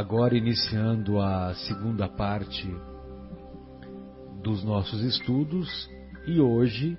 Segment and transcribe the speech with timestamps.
[0.00, 2.66] agora iniciando a segunda parte
[4.42, 5.90] dos nossos estudos
[6.26, 6.96] e hoje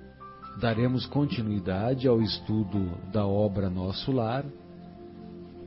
[0.60, 4.44] daremos continuidade ao estudo da obra Nosso Lar,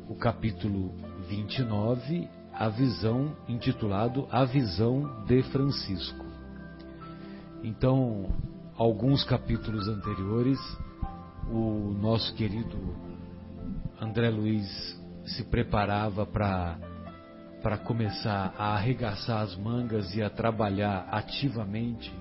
[0.07, 0.93] o capítulo
[1.27, 6.25] 29, a visão intitulado A Visão de Francisco.
[7.61, 8.29] Então,
[8.77, 10.59] alguns capítulos anteriores,
[11.51, 12.95] o nosso querido
[13.99, 16.94] André Luiz se preparava para
[17.65, 22.13] para começar a arregaçar as mangas e a trabalhar ativamente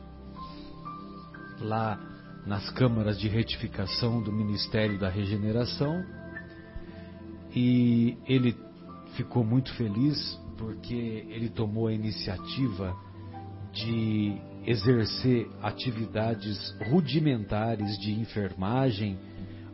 [1.61, 2.01] lá
[2.47, 6.03] nas câmaras de retificação do Ministério da Regeneração.
[7.55, 8.57] E ele
[9.19, 10.17] ficou muito feliz
[10.57, 12.97] porque ele tomou a iniciativa
[13.70, 19.19] de exercer atividades rudimentares de enfermagem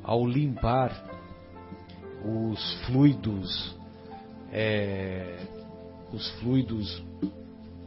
[0.02, 0.90] ao limpar
[2.24, 3.78] os fluidos,
[4.52, 5.59] é,
[6.12, 7.02] os fluidos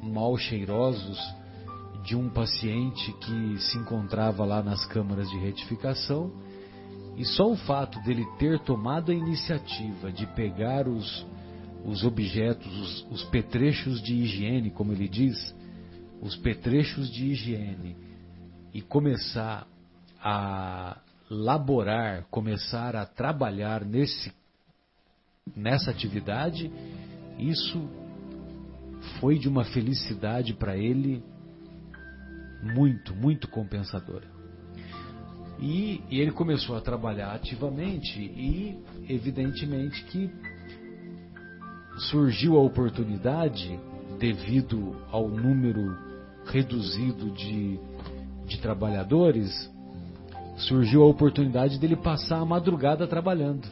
[0.02, 1.19] mal cheirosos
[2.03, 6.31] de um paciente que se encontrava lá nas câmaras de retificação.
[7.16, 11.25] E só o fato dele ter tomado a iniciativa de pegar os,
[11.85, 15.55] os objetos, os, os petrechos de higiene, como ele diz,
[16.21, 17.95] os petrechos de higiene,
[18.73, 19.67] e começar
[20.19, 20.97] a
[21.29, 24.33] laborar, começar a trabalhar nesse,
[25.55, 26.71] nessa atividade,
[27.38, 27.88] isso
[29.20, 31.23] foi de uma felicidade para ele
[32.62, 34.32] muito, muito compensadora.
[35.59, 40.30] E, e, ele começou a trabalhar ativamente e, evidentemente, que
[42.09, 43.80] surgiu a oportunidade,
[44.20, 45.96] devido ao número
[46.46, 47.80] reduzido de,
[48.46, 49.72] de trabalhadores,
[50.58, 53.68] surgiu a oportunidade dele passar a madrugada trabalhando.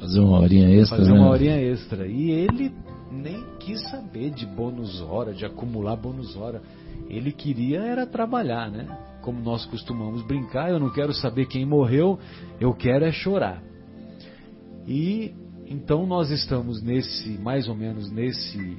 [0.00, 0.98] Fazer uma horinha extra.
[0.98, 1.18] Fazer né?
[1.18, 2.06] uma horinha extra.
[2.06, 2.72] E ele
[3.10, 6.62] nem quis saber de bônus hora, de acumular bônus hora.
[7.08, 8.86] Ele queria era trabalhar, né?
[9.22, 12.18] Como nós costumamos brincar, eu não quero saber quem morreu,
[12.60, 13.62] eu quero é chorar.
[14.86, 15.34] E
[15.66, 18.78] então nós estamos nesse, mais ou menos nesse,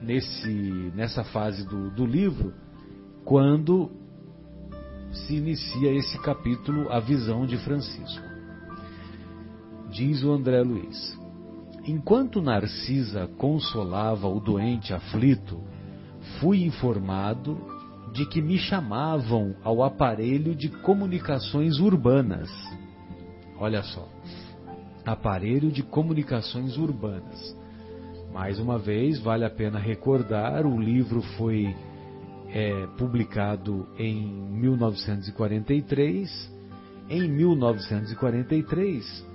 [0.00, 0.50] nesse,
[0.94, 2.54] nessa fase do, do livro,
[3.24, 3.90] quando
[5.12, 8.24] se inicia esse capítulo, a visão de Francisco.
[9.90, 11.18] Diz o André Luiz:
[11.84, 15.60] Enquanto Narcisa consolava o doente aflito,
[16.38, 17.58] fui informado
[18.12, 22.48] de que me chamavam ao aparelho de comunicações urbanas.
[23.58, 24.08] Olha só,
[25.04, 27.60] aparelho de comunicações urbanas.
[28.32, 31.74] Mais uma vez, vale a pena recordar: o livro foi
[32.50, 36.52] é, publicado em 1943.
[37.08, 39.31] Em 1943,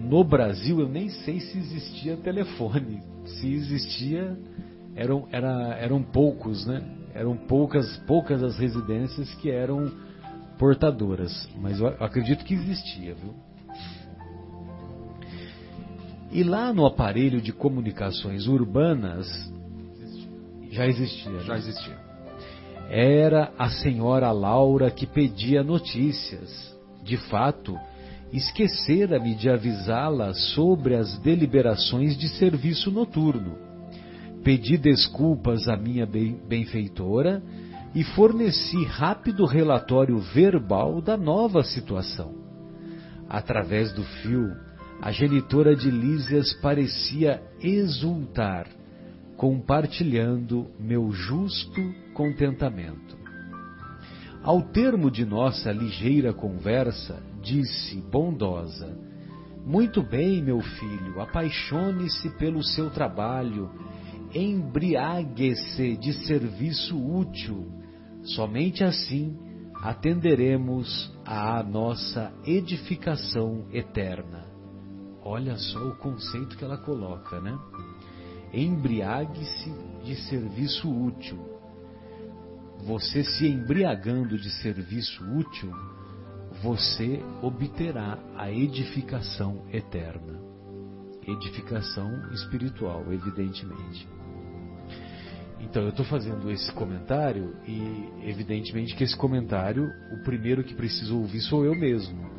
[0.00, 3.02] no Brasil, eu nem sei se existia telefone.
[3.24, 4.36] Se existia,
[4.96, 6.82] eram, era, eram poucos, né?
[7.14, 9.92] Eram poucas, poucas as residências que eram
[10.58, 11.48] portadoras.
[11.60, 13.34] Mas eu acredito que existia, viu?
[16.32, 19.26] E lá no aparelho de comunicações urbanas
[20.70, 21.40] já existia.
[21.40, 21.58] Já né?
[21.58, 21.98] existia.
[22.88, 26.70] Era a senhora Laura que pedia notícias.
[27.02, 27.76] De fato,
[28.32, 33.58] esquecera-me de avisá-la sobre as deliberações de serviço noturno.
[34.44, 37.42] Pedi desculpas à minha benfeitora
[37.94, 42.34] e forneci rápido relatório verbal da nova situação.
[43.28, 44.54] Através do fio,
[45.02, 48.66] a genitora de Lísias parecia exultar,
[49.36, 51.80] compartilhando meu justo
[52.14, 53.18] contentamento.
[54.42, 58.96] Ao termo de nossa ligeira conversa, disse bondosa:
[59.64, 63.70] Muito bem, meu filho, apaixone-se pelo seu trabalho,
[64.34, 67.66] embriague-se de serviço útil.
[68.22, 69.36] Somente assim
[69.82, 74.46] atenderemos à nossa edificação eterna.
[75.22, 77.58] Olha só o conceito que ela coloca, né?
[78.52, 79.72] Embriague-se
[80.04, 81.38] de serviço útil.
[82.84, 85.70] Você se embriagando de serviço útil,
[86.62, 90.38] você obterá a edificação eterna.
[91.26, 94.06] Edificação espiritual, evidentemente.
[95.60, 101.18] Então, eu estou fazendo esse comentário e, evidentemente, que esse comentário, o primeiro que preciso
[101.18, 102.30] ouvir sou eu mesmo.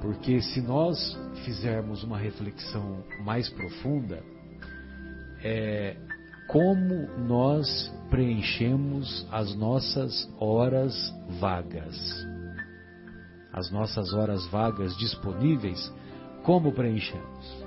[0.00, 4.22] Porque se nós fizermos uma reflexão mais profunda,
[5.42, 5.96] é
[6.46, 10.94] como nós preenchemos as nossas horas
[11.40, 12.35] vagas.
[13.56, 15.90] As nossas horas vagas disponíveis,
[16.42, 17.64] como preenchemos?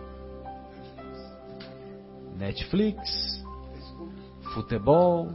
[2.37, 3.43] Netflix,
[4.53, 5.27] futebol,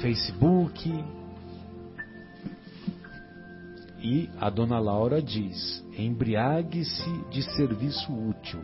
[0.00, 1.04] Facebook.
[4.00, 8.60] E a dona Laura diz: embriague-se de serviço útil.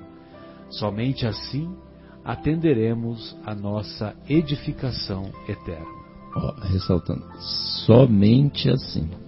[0.70, 1.76] Somente assim
[2.24, 5.86] atenderemos a nossa edificação eterna.
[6.36, 7.26] Ó, ressaltando,
[7.84, 9.25] somente assim.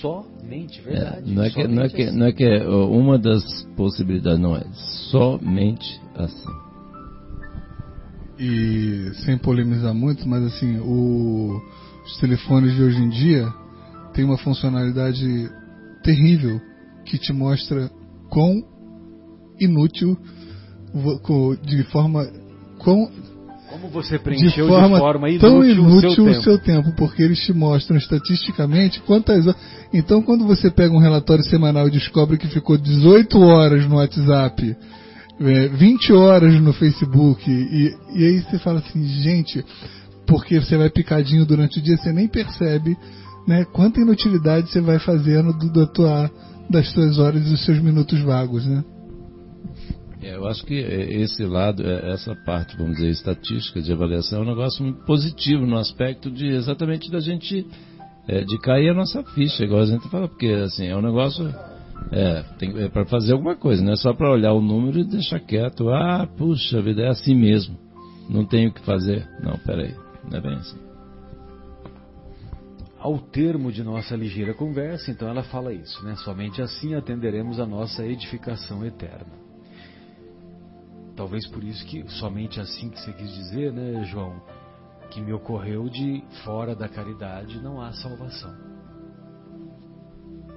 [0.00, 1.32] Somente, É, verdade.
[1.32, 2.16] não, é que, não, é somente que, assim.
[2.18, 4.64] não é que é uma das possibilidades, não é.
[5.10, 6.50] Somente assim.
[8.38, 11.60] E sem polemizar muito, mas assim, o-
[12.04, 13.46] os telefones de hoje em dia
[14.14, 15.50] têm uma funcionalidade
[16.02, 16.60] terrível
[17.04, 17.90] que te mostra
[18.30, 18.62] quão
[19.60, 20.16] inútil,
[21.64, 22.26] de forma
[22.78, 23.08] quão
[23.72, 26.42] Como você de preencheu forma, de forma inútil, tão o inútil seu o tempo.
[26.42, 29.58] seu tempo, porque eles te mostram estatisticamente quantas horas.
[29.94, 34.76] Então, quando você pega um relatório semanal e descobre que ficou 18 horas no WhatsApp,
[35.40, 39.64] é, 20 horas no Facebook, e, e aí você fala assim, gente,
[40.26, 42.94] porque você vai picadinho durante o dia, você nem percebe
[43.48, 46.30] né, quanta inutilidade você vai fazendo do, tua,
[46.68, 48.84] das suas horas e dos seus minutos vagos, né?
[50.22, 54.38] É, eu acho que é, esse lado, é, essa parte, vamos dizer, estatística de avaliação
[54.38, 57.66] é um negócio muito positivo no aspecto de exatamente da gente
[58.28, 61.52] é, de cair a nossa ficha, igual a gente fala, porque assim, é um negócio
[62.12, 62.44] é,
[62.84, 65.90] é para fazer alguma coisa, não é só para olhar o número e deixar quieto.
[65.90, 67.76] Ah, puxa vida, é assim mesmo.
[68.28, 69.28] Não tenho o que fazer.
[69.42, 69.94] Não, peraí,
[70.30, 70.78] não é bem assim.
[72.98, 76.14] Ao termo de nossa ligeira conversa, então ela fala isso, né?
[76.16, 79.51] Somente assim atenderemos a nossa edificação eterna.
[81.16, 84.40] Talvez por isso que somente assim que você quis dizer, né, João,
[85.10, 88.50] que me ocorreu de fora da caridade não há salvação.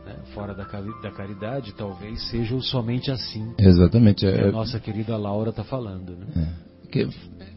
[0.05, 0.15] Né?
[0.33, 4.25] Fora da, da caridade, talvez seja o somente assim Exatamente.
[4.25, 6.27] que É, a nossa querida Laura está falando, né?
[6.35, 7.09] É, que,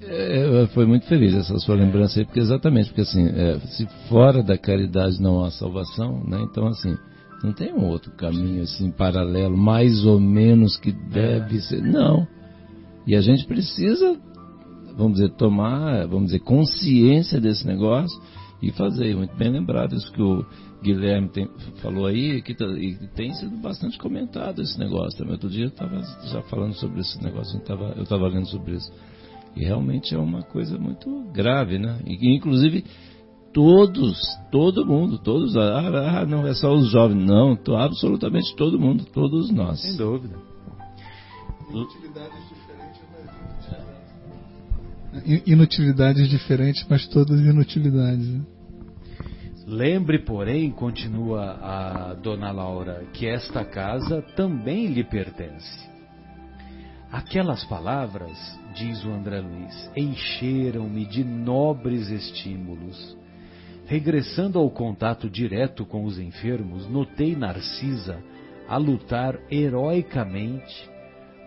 [0.02, 4.42] é, foi muito feliz essa sua lembrança aí, porque exatamente, porque assim, é, se fora
[4.42, 6.96] da caridade não há salvação, né, então assim,
[7.44, 12.26] não tem um outro caminho assim paralelo, mais ou menos que deve ser, não.
[13.08, 14.20] E a gente precisa,
[14.94, 18.20] vamos dizer, tomar, vamos dizer, consciência desse negócio
[18.62, 19.16] e fazer.
[19.16, 20.44] Muito bem lembrado isso que o
[20.82, 21.48] Guilherme tem-
[21.80, 25.32] falou aí, que tá- e tem sido bastante comentado esse negócio também.
[25.32, 27.58] Outro dia eu estava já falando sobre esse negócio,
[27.96, 28.92] eu estava lendo sobre isso.
[29.56, 32.00] E realmente é uma coisa muito grave, né?
[32.06, 32.84] E inclusive
[33.54, 34.20] todos,
[34.52, 39.50] todo mundo, todos, ah, ah, não é só os jovens, não, absolutamente todo mundo, todos
[39.50, 39.80] nós.
[39.80, 40.36] Sem dúvida.
[41.70, 42.57] I-
[45.46, 48.40] Inutilidades diferentes, mas todas inutilidades.
[49.66, 55.88] Lembre, porém, continua a dona Laura, que esta casa também lhe pertence.
[57.10, 58.36] Aquelas palavras,
[58.74, 63.16] diz o André Luiz, encheram-me de nobres estímulos.
[63.86, 68.22] Regressando ao contato direto com os enfermos, notei Narcisa
[68.68, 70.97] a lutar heroicamente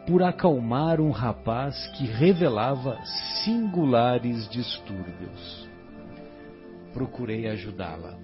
[0.08, 3.00] por acalmar um rapaz que revelava
[3.44, 5.70] singulares distúrbios.
[6.94, 8.18] Procurei ajudá-la.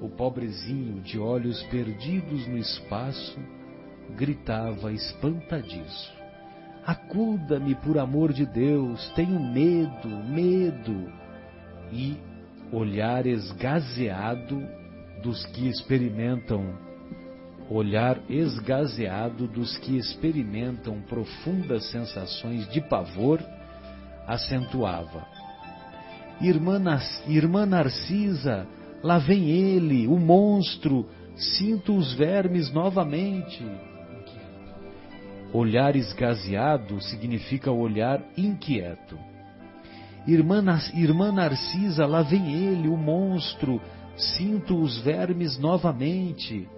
[0.00, 3.38] O pobrezinho, de olhos perdidos no espaço,
[4.16, 6.12] gritava espantadiço:
[6.84, 11.12] Acuda-me por amor de Deus, tenho medo, medo.
[11.92, 12.18] E
[12.72, 14.60] olhar esgazeado
[15.22, 16.83] dos que experimentam
[17.70, 23.42] olhar esgazeado dos que experimentam profundas sensações de pavor,
[24.26, 25.26] acentuava.
[26.40, 26.80] Irmã,
[27.26, 28.66] Irmã Narcisa,
[29.02, 31.06] lá vem ele, o monstro,
[31.36, 33.64] sinto os vermes novamente.
[35.52, 39.16] Olhar esgazeado significa olhar inquieto.
[40.26, 40.62] Irmã,
[40.94, 43.80] Irmã Narcisa, lá vem ele, o monstro,
[44.16, 46.68] sinto os vermes novamente.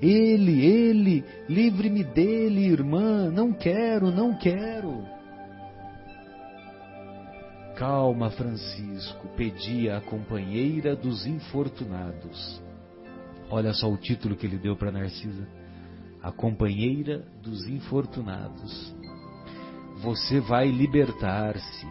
[0.00, 5.04] Ele, ele, livre-me dele, irmã, não quero, não quero.
[7.76, 12.62] Calma, Francisco, pedia a companheira dos infortunados.
[13.50, 15.46] Olha só o título que ele deu para Narcisa:
[16.22, 18.94] A companheira dos infortunados.
[20.02, 21.86] Você vai libertar-se,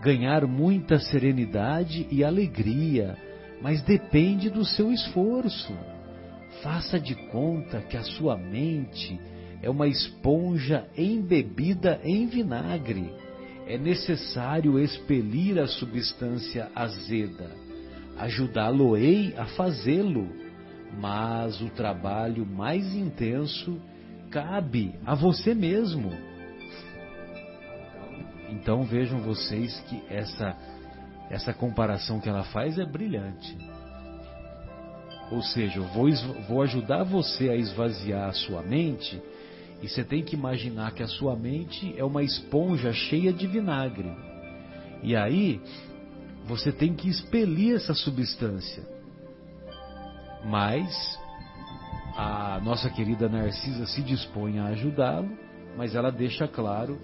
[0.00, 3.16] ganhar muita serenidade e alegria,
[3.60, 5.72] mas depende do seu esforço.
[6.62, 9.20] Faça de conta que a sua mente
[9.60, 13.12] é uma esponja embebida em vinagre.
[13.66, 17.50] É necessário expelir a substância azeda.
[18.16, 20.28] Ajudá-lo-ei a fazê-lo,
[21.00, 23.80] mas o trabalho mais intenso
[24.30, 26.10] cabe a você mesmo.
[28.50, 30.56] Então vejam vocês que essa,
[31.28, 33.71] essa comparação que ela faz é brilhante.
[35.32, 36.10] Ou seja, eu vou,
[36.46, 39.18] vou ajudar você a esvaziar a sua mente
[39.82, 44.12] e você tem que imaginar que a sua mente é uma esponja cheia de vinagre.
[45.02, 45.58] E aí
[46.44, 48.82] você tem que expelir essa substância.
[50.44, 51.18] Mas
[52.14, 55.30] a nossa querida Narcisa se dispõe a ajudá-lo,
[55.78, 57.00] mas ela deixa claro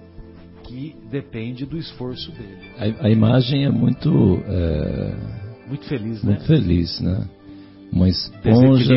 [0.64, 2.72] que depende do esforço dele.
[2.76, 5.14] A, a imagem é muito é,
[5.66, 6.46] muito feliz, muito né?
[6.46, 7.26] feliz, né?
[7.90, 8.94] Uma esponja.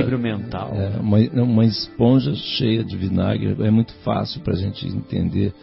[0.75, 3.55] É, uma, uma esponja cheia de vinagre.
[3.65, 5.53] É muito fácil para a gente entender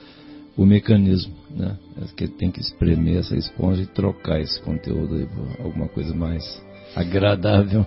[0.56, 1.76] o mecanismo, né?
[2.02, 6.12] É que tem que espremer essa esponja e trocar esse conteúdo aí por alguma coisa
[6.14, 6.60] mais
[6.96, 7.86] agradável.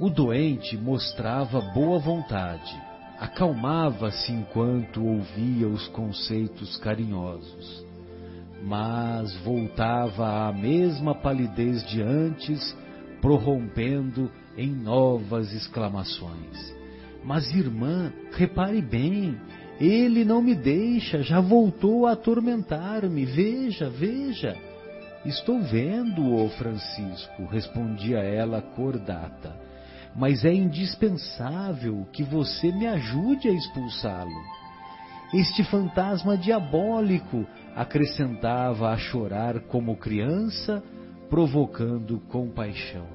[0.00, 2.74] O doente mostrava boa vontade,
[3.20, 7.86] acalmava-se enquanto ouvia os conceitos carinhosos,
[8.64, 12.76] mas voltava à mesma palidez de antes,
[13.24, 16.74] prorrompendo em novas exclamações.
[17.24, 19.40] Mas, irmã, repare bem,
[19.80, 23.24] ele não me deixa, já voltou a atormentar-me.
[23.24, 24.54] Veja, veja.
[25.24, 29.64] Estou vendo, ô Francisco, respondia ela cordata
[30.16, 34.30] mas é indispensável que você me ajude a expulsá-lo.
[35.32, 40.80] Este fantasma diabólico acrescentava a chorar como criança,
[41.28, 43.06] provocando compaixão.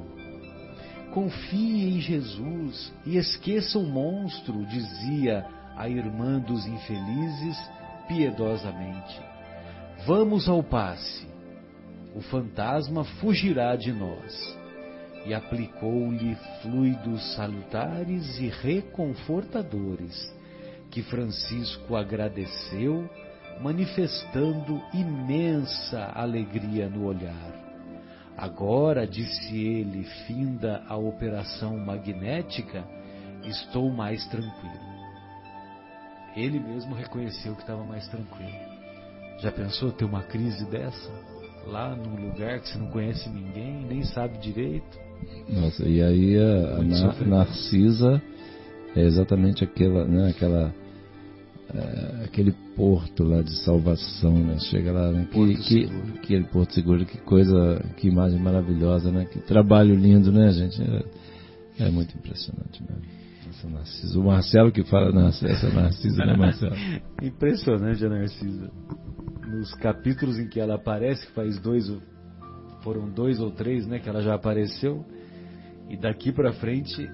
[1.14, 7.58] Confie em Jesus e esqueça o monstro, dizia a irmã dos infelizes
[8.08, 9.20] piedosamente.
[10.06, 11.28] Vamos ao passe.
[12.16, 14.58] O fantasma fugirá de nós
[15.26, 20.34] e aplicou-lhe fluidos salutares e reconfortadores,
[20.90, 23.10] que Francisco agradeceu,
[23.62, 27.59] manifestando imensa alegria no olhar.
[28.42, 32.86] Agora, disse ele, finda a operação magnética,
[33.44, 34.80] estou mais tranquilo.
[36.38, 38.80] Ele mesmo reconheceu que estava mais tranquilo.
[39.40, 41.12] Já pensou ter uma crise dessa?
[41.68, 44.98] Lá num lugar que você não conhece ninguém, nem sabe direito?
[45.50, 48.22] Nossa, e aí a, a Narcisa
[48.96, 50.74] é exatamente aquela, né, aquela,
[51.74, 54.58] é, aquele porto lá de salvação, né?
[54.60, 55.28] Chega lá, né?
[55.32, 59.26] Que, que, aquele porto seguro, que coisa, que imagem maravilhosa, né?
[59.26, 60.82] Que trabalho lindo, né, gente?
[60.82, 63.04] É, é muito impressionante mesmo.
[63.50, 64.20] Essa Narcisa.
[64.20, 66.76] O Marcelo que fala essa Narcisa, né, Marcelo?
[67.22, 68.72] impressionante a Narcisa.
[69.48, 71.92] Nos capítulos em que ela aparece, que faz dois
[72.82, 75.06] foram dois ou três, né, que ela já apareceu.
[75.90, 77.10] E daqui para frente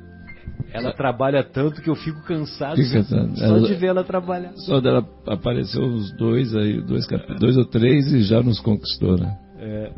[0.71, 4.53] ela trabalha tanto que eu fico cansado só ela, de ver ela trabalhar.
[4.57, 7.07] Só dela apareceu uns dois aí, dois,
[7.39, 9.37] dois ou três e já nos conquistou, né?
[9.57, 9.91] É.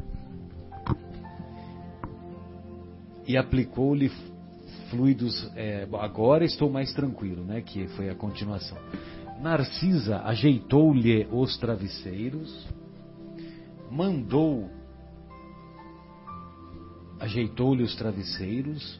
[3.27, 4.11] E aplicou-lhe
[4.89, 5.49] fluidos.
[5.55, 7.61] É, agora estou mais tranquilo, né?
[7.61, 8.77] Que foi a continuação.
[9.41, 12.67] Narcisa ajeitou-lhe os travesseiros,
[13.91, 14.69] mandou
[17.19, 18.99] ajeitou-lhe os travesseiros,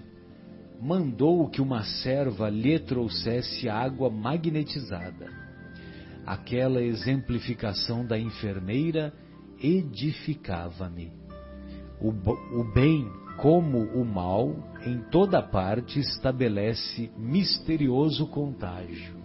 [0.81, 5.27] mandou que uma serva lhe trouxesse água magnetizada.
[6.25, 9.13] Aquela exemplificação da enfermeira
[9.59, 11.11] edificava-me.
[11.99, 14.55] O, o bem como o mal
[14.85, 19.15] em toda parte estabelece misterioso contágio.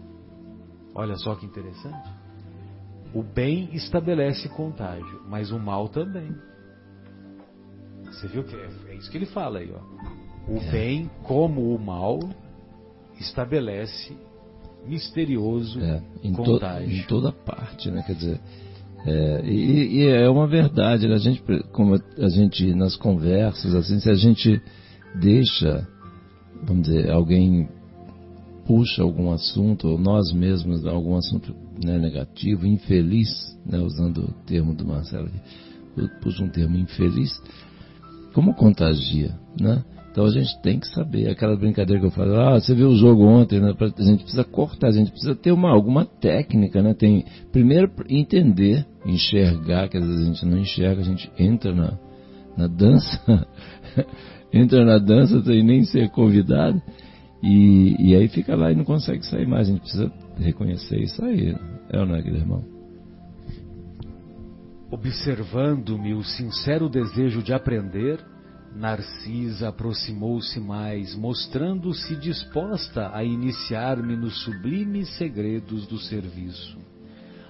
[0.95, 2.11] Olha só que interessante.
[3.15, 6.35] O bem estabelece contágio, mas o mal também.
[8.05, 10.12] Você viu que é, é isso que ele fala aí, ó.
[10.49, 10.71] O é.
[10.71, 12.21] bem como o mal
[13.21, 14.17] estabelece
[14.87, 16.89] misterioso é, em contágio.
[16.89, 18.03] To, em toda parte, né?
[18.07, 18.41] Quer dizer,
[19.05, 21.15] é, e, e, é uma verdade, né?
[21.15, 24.61] a gente, como a gente nas conversas, assim, se a gente
[25.15, 25.87] deixa,
[26.63, 27.69] vamos dizer, alguém
[28.65, 34.73] puxa algum assunto, ou nós mesmos algum assunto né, negativo, infeliz, né, usando o termo
[34.73, 35.29] do Marcelo,
[36.23, 37.43] puxa um termo infeliz,
[38.33, 39.85] como contagia, né?
[40.13, 42.95] Então a gente tem que saber, aquela brincadeira que eu falo, ah, você viu o
[42.95, 43.75] jogo ontem, né?
[43.81, 46.93] A gente precisa cortar, a gente precisa ter uma, alguma técnica, né?
[46.93, 51.99] Tem, primeiro entender, enxergar, que às vezes a gente não enxerga, a gente entra na,
[52.59, 53.47] na dança,
[54.53, 56.81] entra na dança sem nem ser convidado,
[57.43, 61.25] e, e aí fica lá e não consegue sair mais, a gente precisa reconhecer isso
[61.25, 61.57] aí,
[61.89, 62.63] é ou não é, irmão?
[64.91, 68.21] Observando-me o sincero desejo de aprender,
[68.75, 76.79] Narcisa aproximou-se mais, mostrando-se disposta a iniciar-me nos sublimes segredos do serviço.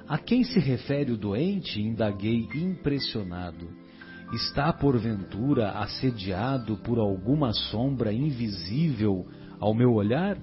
[0.09, 1.81] A quem se refere o doente?
[1.81, 3.69] indaguei impressionado.
[4.33, 9.27] Está porventura assediado por alguma sombra invisível
[9.61, 10.37] ao meu olhar?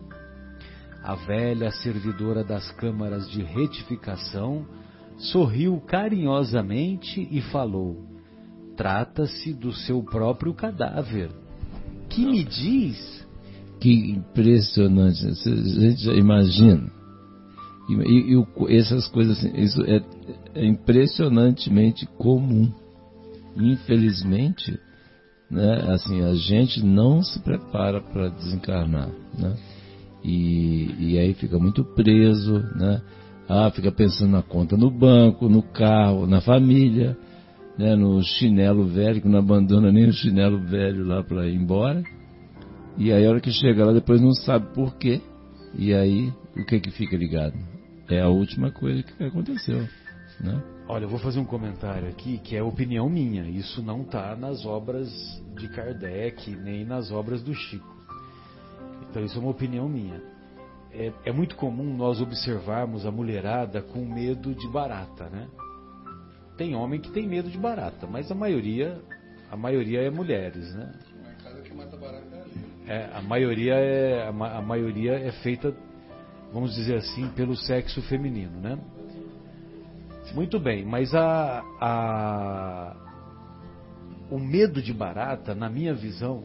[1.03, 4.65] A velha servidora das câmaras de retificação
[5.17, 8.08] sorriu carinhosamente e falou:
[8.79, 11.29] Trata-se do seu próprio cadáver.
[12.07, 13.27] Que me diz?
[13.77, 15.27] Que impressionante.
[15.27, 16.89] A gente já imagina.
[17.89, 20.01] E, e, essas coisas, assim, isso é,
[20.55, 22.71] é, impressionantemente comum.
[23.57, 24.79] Infelizmente,
[25.51, 29.57] né, assim, a gente não se prepara para desencarnar, né?
[30.23, 33.01] E, e aí fica muito preso, né?
[33.49, 37.17] Ah, fica pensando na conta no banco, no carro, na família,
[37.79, 37.95] né?
[37.95, 42.03] no chinelo velho, que não abandona nem o chinelo velho lá para ir embora.
[42.97, 45.21] E aí a hora que chega lá depois não sabe por quê.
[45.73, 47.53] E aí o que que fica ligado?
[48.09, 49.87] É a última coisa que aconteceu,
[50.41, 50.61] né?
[50.87, 53.43] Olha, eu vou fazer um comentário aqui que é opinião minha.
[53.43, 55.09] Isso não está nas obras
[55.55, 57.95] de Kardec nem nas obras do Chico.
[59.09, 60.21] Então isso é uma opinião minha.
[60.91, 65.47] É, é, muito comum nós observarmos a mulherada com medo de barata, né?
[66.59, 69.01] Tem homem que tem medo de barata, mas a maioria,
[69.49, 70.91] a maioria é mulheres, né?
[72.85, 75.73] É, a maioria é a, a maioria é feita,
[76.51, 78.77] vamos dizer assim, pelo sexo feminino, né?
[80.35, 82.97] Muito bem, mas a, a
[84.29, 86.43] o medo de barata, na minha visão,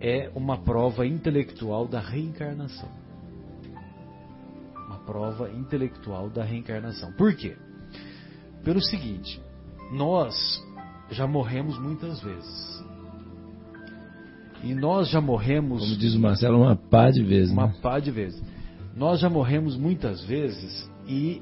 [0.00, 2.88] é uma prova intelectual da reencarnação.
[4.86, 7.12] Uma prova intelectual da reencarnação.
[7.12, 7.58] Por quê?
[8.64, 9.40] Pelo seguinte,
[9.92, 10.34] nós
[11.10, 12.84] já morremos muitas vezes.
[14.62, 15.82] E nós já morremos.
[15.82, 17.52] Como diz o Marcelo, uma pá de vezes.
[17.52, 17.74] Uma né?
[17.80, 18.42] pá de vezes.
[18.96, 21.40] Nós já morremos muitas vezes e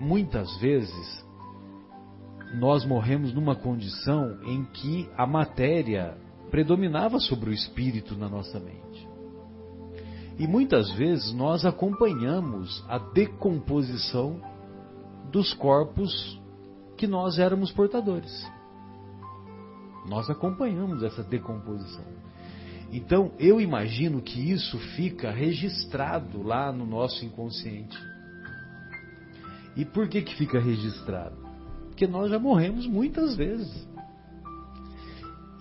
[0.00, 1.24] muitas vezes
[2.58, 6.16] nós morremos numa condição em que a matéria
[6.50, 9.08] predominava sobre o espírito na nossa mente.
[10.38, 14.40] E muitas vezes nós acompanhamos a decomposição
[15.30, 16.40] dos corpos
[16.96, 18.32] que nós éramos portadores.
[20.08, 22.04] Nós acompanhamos essa decomposição.
[22.92, 27.98] Então, eu imagino que isso fica registrado lá no nosso inconsciente.
[29.76, 31.36] E por que que fica registrado?
[31.88, 33.88] Porque nós já morremos muitas vezes.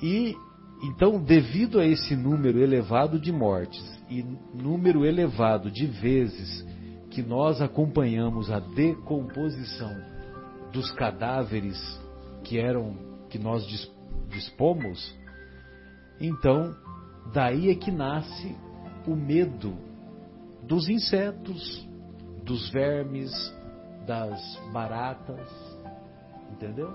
[0.02, 0.36] E
[0.84, 4.24] então, devido a esse número elevado de mortes e
[4.54, 6.66] número elevado de vezes
[7.16, 9.90] que nós acompanhamos a decomposição
[10.74, 11.78] dos cadáveres
[12.44, 12.94] que eram
[13.30, 13.66] que nós
[14.28, 15.16] dispomos,
[16.20, 16.76] então
[17.34, 18.54] daí é que nasce
[19.08, 19.78] o medo
[20.62, 21.88] dos insetos,
[22.44, 23.32] dos vermes,
[24.06, 24.42] das
[24.74, 25.48] baratas,
[26.52, 26.94] entendeu?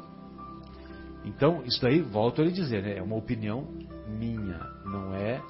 [1.25, 3.67] Então, isso daí, volto a lhe dizer, né, é uma opinião
[4.07, 5.43] minha, não é,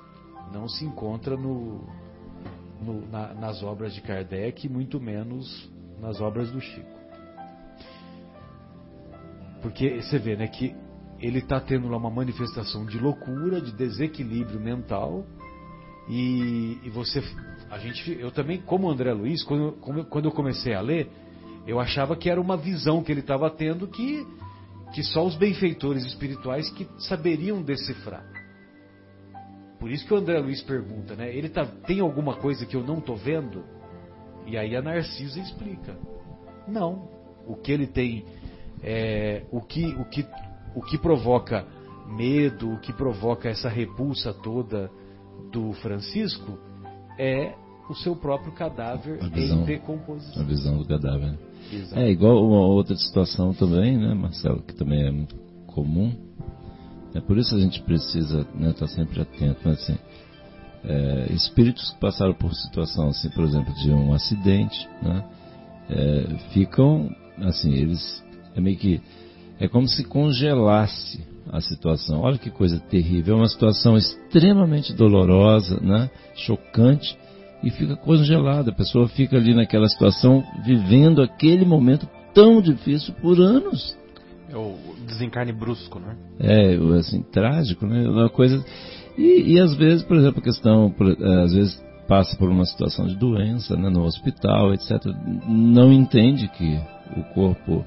[0.52, 1.84] não se encontra no,
[2.80, 7.00] no na, nas obras de Kardec, muito menos nas obras do Chico.
[9.62, 10.74] Porque você vê, né, que
[11.18, 15.26] ele está tendo lá uma manifestação de loucura, de desequilíbrio mental,
[16.08, 17.22] e, e, você,
[17.70, 19.72] a gente, eu também, como André Luiz, quando,
[20.08, 21.10] quando eu comecei a ler,
[21.66, 24.26] eu achava que era uma visão que ele estava tendo que
[24.92, 28.24] que só os benfeitores espirituais que saberiam decifrar.
[29.80, 31.34] Por isso que o André Luiz pergunta, né?
[31.34, 33.64] Ele tá, tem alguma coisa que eu não estou vendo?
[34.46, 35.96] E aí a Narcisa explica.
[36.68, 37.08] Não.
[37.46, 38.26] O que ele tem,
[38.82, 40.26] é, o, que, o, que,
[40.74, 41.66] o que provoca
[42.06, 44.90] medo, o que provoca essa repulsa toda
[45.50, 46.58] do Francisco
[47.18, 47.54] é
[47.88, 50.42] o seu próprio cadáver visão, em decomposição.
[50.42, 51.38] A visão do cadáver.
[51.72, 52.00] Exato.
[52.00, 56.29] É igual uma outra situação também, né, Marcelo, que também é muito comum.
[57.14, 59.68] É por isso a gente precisa estar né, tá sempre atento.
[59.68, 59.96] Assim,
[60.84, 65.24] é, espíritos que passaram por situação, assim, por exemplo, de um acidente, né,
[65.88, 68.22] é, ficam, assim, eles
[68.54, 69.00] é meio que
[69.58, 72.20] é como se congelasse a situação.
[72.20, 77.18] Olha que coisa terrível, é uma situação extremamente dolorosa, né, chocante
[77.62, 78.70] e fica congelada.
[78.70, 83.96] A pessoa fica ali naquela situação, vivendo aquele momento tão difícil por anos.
[84.50, 86.16] É o desencarne brusco, né?
[86.40, 88.08] É, assim, trágico, né?
[88.08, 88.64] Uma coisa.
[89.16, 93.06] E, e às vezes, por exemplo, a questão, eh, às vezes passa por uma situação
[93.06, 95.04] de doença, né, no hospital, etc.
[95.46, 96.80] Não entende que
[97.16, 97.84] o corpo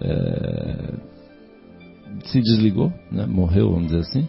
[0.00, 0.94] é,
[2.24, 4.26] se desligou, né, morreu, vamos dizer assim.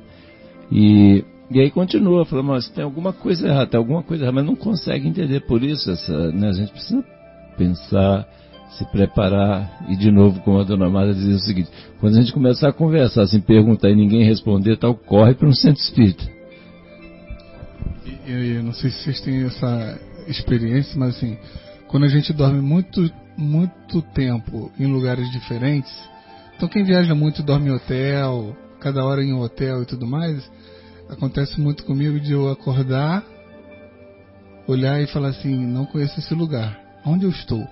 [0.70, 4.46] E e aí continua, falando, mas tem alguma coisa errada, tem alguma coisa errada, mas
[4.46, 5.42] não consegue entender.
[5.42, 7.04] Por isso, essa, né, a gente precisa
[7.56, 8.28] pensar,
[8.72, 12.34] se preparar e de novo, como a dona Mara dizia o seguinte, quando a gente
[12.34, 16.24] começar a conversar, assim, perguntar e ninguém responder, tal, corre para um centro espírita.
[18.26, 21.38] Eu, eu não sei se vocês têm essa experiência, mas assim,
[21.88, 25.94] quando a gente dorme muito, muito tempo em lugares diferentes,
[26.56, 30.50] então quem viaja muito dorme em hotel, cada hora em um hotel e tudo mais,
[31.10, 33.24] acontece muito comigo de eu acordar,
[34.68, 37.68] olhar e falar assim, não conheço esse lugar, onde eu estou?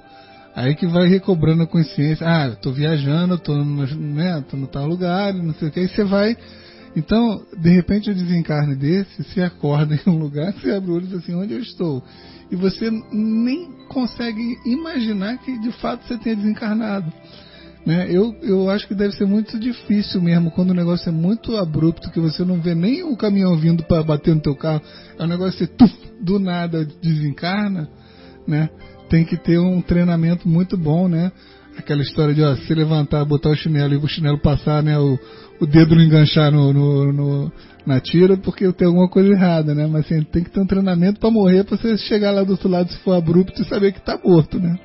[0.55, 4.85] Aí que vai recobrando a consciência, ah, estou viajando, estou no, né, tô no tal
[4.85, 6.35] lugar, não sei o que, aí você vai.
[6.95, 11.05] Então, de repente, o desencarne desse, você acorda em um lugar, você abre o olho
[11.05, 12.03] e diz assim, onde eu estou?
[12.51, 17.11] E você nem consegue imaginar que de fato você tenha desencarnado.
[17.85, 18.07] Né?
[18.09, 22.11] Eu, eu acho que deve ser muito difícil mesmo quando o negócio é muito abrupto,
[22.11, 24.81] que você não vê nem o caminhão vindo para bater no teu carro,
[25.17, 27.89] é um negócio que tuf, do nada desencarna,
[28.45, 28.69] né?
[29.11, 31.33] Tem que ter um treinamento muito bom, né?
[31.77, 34.97] Aquela história de ó, se levantar, botar o chinelo e o chinelo passar, né?
[34.97, 35.19] O,
[35.59, 37.51] o dedo não enganchar no, no, no,
[37.85, 39.85] na tira porque tem alguma coisa errada, né?
[39.85, 42.69] Mas assim, tem que ter um treinamento para morrer, para você chegar lá do outro
[42.69, 44.79] lado se for abrupto e saber que está morto, né?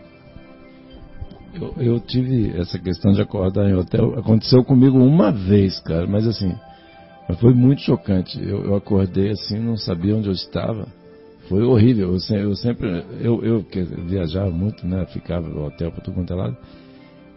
[1.54, 6.26] Eu, eu, tive essa questão de acordar em hotel, aconteceu comigo uma vez, cara, mas
[6.26, 6.52] assim,
[7.38, 8.42] foi muito chocante.
[8.42, 10.88] Eu, eu acordei assim, não sabia onde eu estava.
[11.48, 12.14] Foi horrível.
[12.14, 13.66] Eu, eu sempre, eu, eu
[14.06, 16.56] viajava muito, né, ficava no hotel para tudo quanto é lado.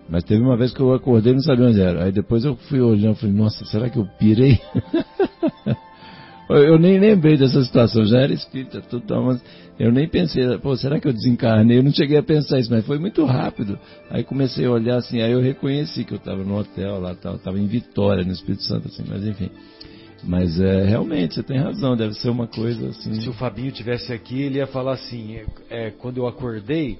[0.09, 2.03] Mas teve uma vez que eu acordei e não sabia onde era.
[2.03, 4.59] Aí depois eu fui olhando e falei, nossa, será que eu pirei?
[6.49, 9.39] eu nem lembrei dessa situação, já era espírita, tudo, mas
[9.77, 11.77] eu nem pensei, pô, será que eu desencarnei?
[11.77, 13.77] Eu não cheguei a pensar isso, mas foi muito rápido.
[14.09, 17.59] Aí comecei a olhar assim, aí eu reconheci que eu estava no hotel lá, estava
[17.59, 19.51] em Vitória, no Espírito Santo, assim, mas enfim.
[20.23, 23.13] Mas é, realmente, você tem razão, deve ser uma coisa assim.
[23.21, 26.97] Se o Fabinho tivesse aqui, ele ia falar assim, é, é quando eu acordei,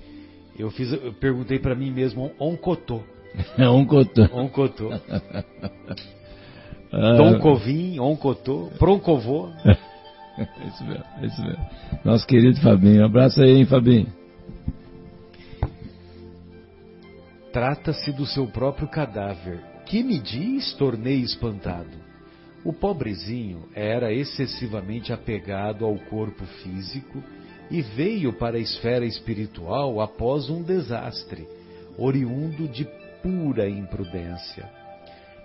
[0.58, 3.02] eu fiz, eu perguntei para mim mesmo, oncotô.
[3.58, 4.24] É oncotô.
[4.34, 4.90] Oncotô.
[6.92, 7.14] Ah.
[7.14, 9.50] Dom Covim, Oncotô, Proncovô.
[10.68, 11.70] isso mesmo, isso mesmo.
[12.04, 13.04] Nosso querido Fabinho.
[13.04, 14.08] Um abraço aí, hein, Fabinho.
[17.54, 19.60] Trata-se do seu próprio cadáver.
[19.86, 20.74] Que me diz?
[20.74, 22.09] Tornei espantado.
[22.64, 27.24] O pobrezinho era excessivamente apegado ao corpo físico
[27.72, 31.48] e veio para a esfera espiritual após um desastre,
[31.98, 32.86] oriundo de
[33.22, 34.80] pura imprudência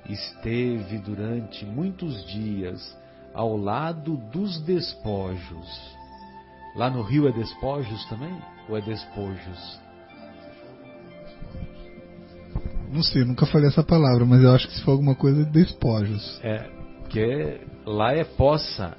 [0.08, 2.96] esteve durante muitos dias
[3.32, 5.68] ao lado dos despojos.
[6.76, 8.36] Lá no Rio é despojos também?
[8.68, 9.80] Ou é despojos?
[12.92, 16.40] Não sei, nunca falei essa palavra, mas eu acho que se for alguma coisa, despojos.
[16.44, 16.70] É,
[17.14, 18.96] porque lá é poça,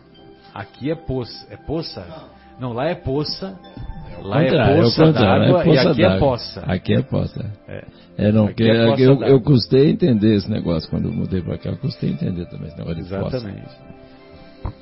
[0.53, 1.45] aqui é poça.
[1.49, 2.29] É poça?
[2.57, 3.59] Não, lá é poça
[4.21, 6.59] Lá é, é poça d'água é e aqui é poça.
[6.61, 7.51] Aqui é poça.
[7.67, 7.85] É,
[8.17, 11.71] é não, porque é eu, eu custei entender esse negócio quando eu mudei para cá,
[11.71, 13.59] eu custei entender também esse negócio Exatamente.
[13.59, 13.75] de
[14.63, 14.75] poça.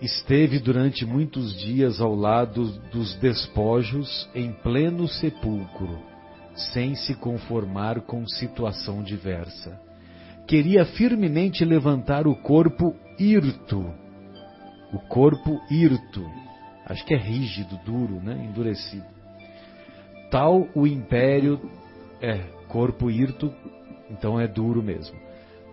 [0.00, 5.98] Esteve durante muitos dias ao lado dos despojos em pleno sepulcro,
[6.54, 9.87] sem se conformar com situação diversa.
[10.48, 13.94] Queria firmemente levantar o corpo hirto,
[14.90, 16.24] o corpo hirto,
[16.86, 18.46] acho que é rígido, duro, né?
[18.48, 19.04] endurecido.
[20.30, 21.60] Tal o império,
[22.22, 23.52] é, corpo hirto,
[24.10, 25.18] então é duro mesmo.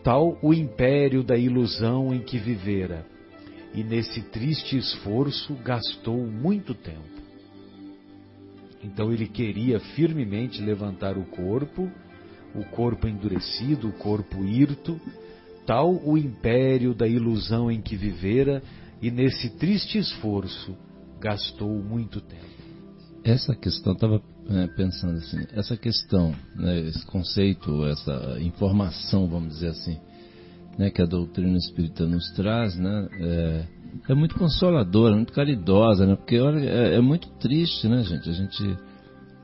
[0.04, 3.06] Tal o império da ilusão em que vivera,
[3.74, 7.16] e nesse triste esforço gastou muito tempo.
[8.84, 11.90] Então ele queria firmemente levantar o corpo,
[12.56, 15.00] o corpo endurecido, o corpo hirto,
[15.66, 18.62] tal o império da ilusão em que vivera,
[19.02, 20.76] e nesse triste esforço
[21.20, 22.56] gastou muito tempo.
[23.24, 29.70] Essa questão, estava é, pensando assim, essa questão, né, esse conceito, essa informação, vamos dizer
[29.70, 29.98] assim,
[30.78, 33.66] né, que a doutrina espírita nos traz, né, é,
[34.10, 38.34] é muito consoladora, muito caridosa, né, porque olha, é, é muito triste, né, gente, a
[38.34, 38.78] gente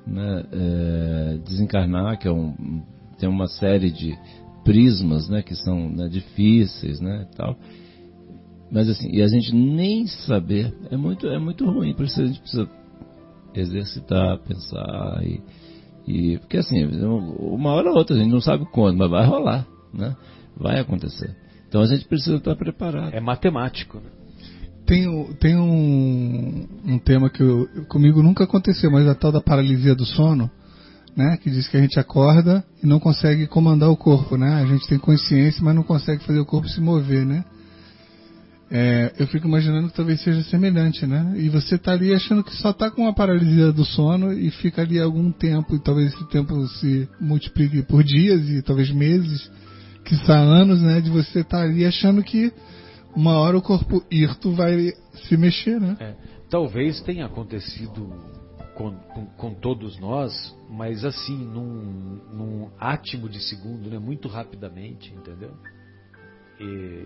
[0.06, 2.84] né, é, desencarnar, que é um,
[3.22, 4.18] tem uma série de
[4.64, 7.56] prismas, né, que são né, difíceis, né, tal,
[8.72, 12.26] mas assim, e a gente nem saber é muito, é muito ruim, por isso a
[12.26, 12.68] gente precisa
[13.54, 15.42] exercitar, pensar e,
[16.08, 16.84] e porque assim,
[17.40, 20.16] uma hora ou outra a gente não sabe quando, mas vai rolar, né?
[20.58, 21.36] Vai acontecer.
[21.68, 23.14] Então a gente precisa estar preparado.
[23.14, 24.10] É matemático, né?
[24.86, 29.96] Tem, tem um, um tema que eu, comigo nunca aconteceu, mas a tal da paralisia
[29.96, 30.50] do sono,
[31.16, 31.38] né?
[31.38, 34.62] Que diz que a gente acorda e não consegue comandar o corpo, né?
[34.62, 37.44] A gente tem consciência, mas não consegue fazer o corpo se mover, né?
[38.74, 41.34] É, eu fico imaginando que talvez seja semelhante, né?
[41.36, 44.82] E você tá ali achando que só tá com uma paralisia do sono e fica
[44.82, 49.52] ali algum tempo, e talvez esse tempo se multiplique por dias e talvez meses,
[50.06, 51.02] que anos, né?
[51.02, 52.54] De você tá ali achando que
[53.14, 54.94] uma hora o corpo hirto vai
[55.28, 55.98] se mexer, né?
[56.00, 56.16] É,
[56.50, 58.10] talvez tenha acontecido
[58.82, 60.34] com, com, com, todos nós,
[60.68, 64.00] mas assim, num, num átimo de segundo, né?
[64.00, 65.54] Muito rapidamente, entendeu?
[66.60, 67.06] E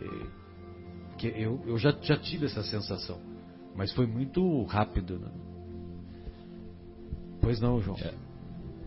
[1.17, 3.19] que eu, eu já, já tive essa sensação,
[3.75, 5.19] mas foi muito rápido.
[5.19, 5.29] Né?
[7.41, 7.97] Pois não, João?
[7.97, 8.13] É.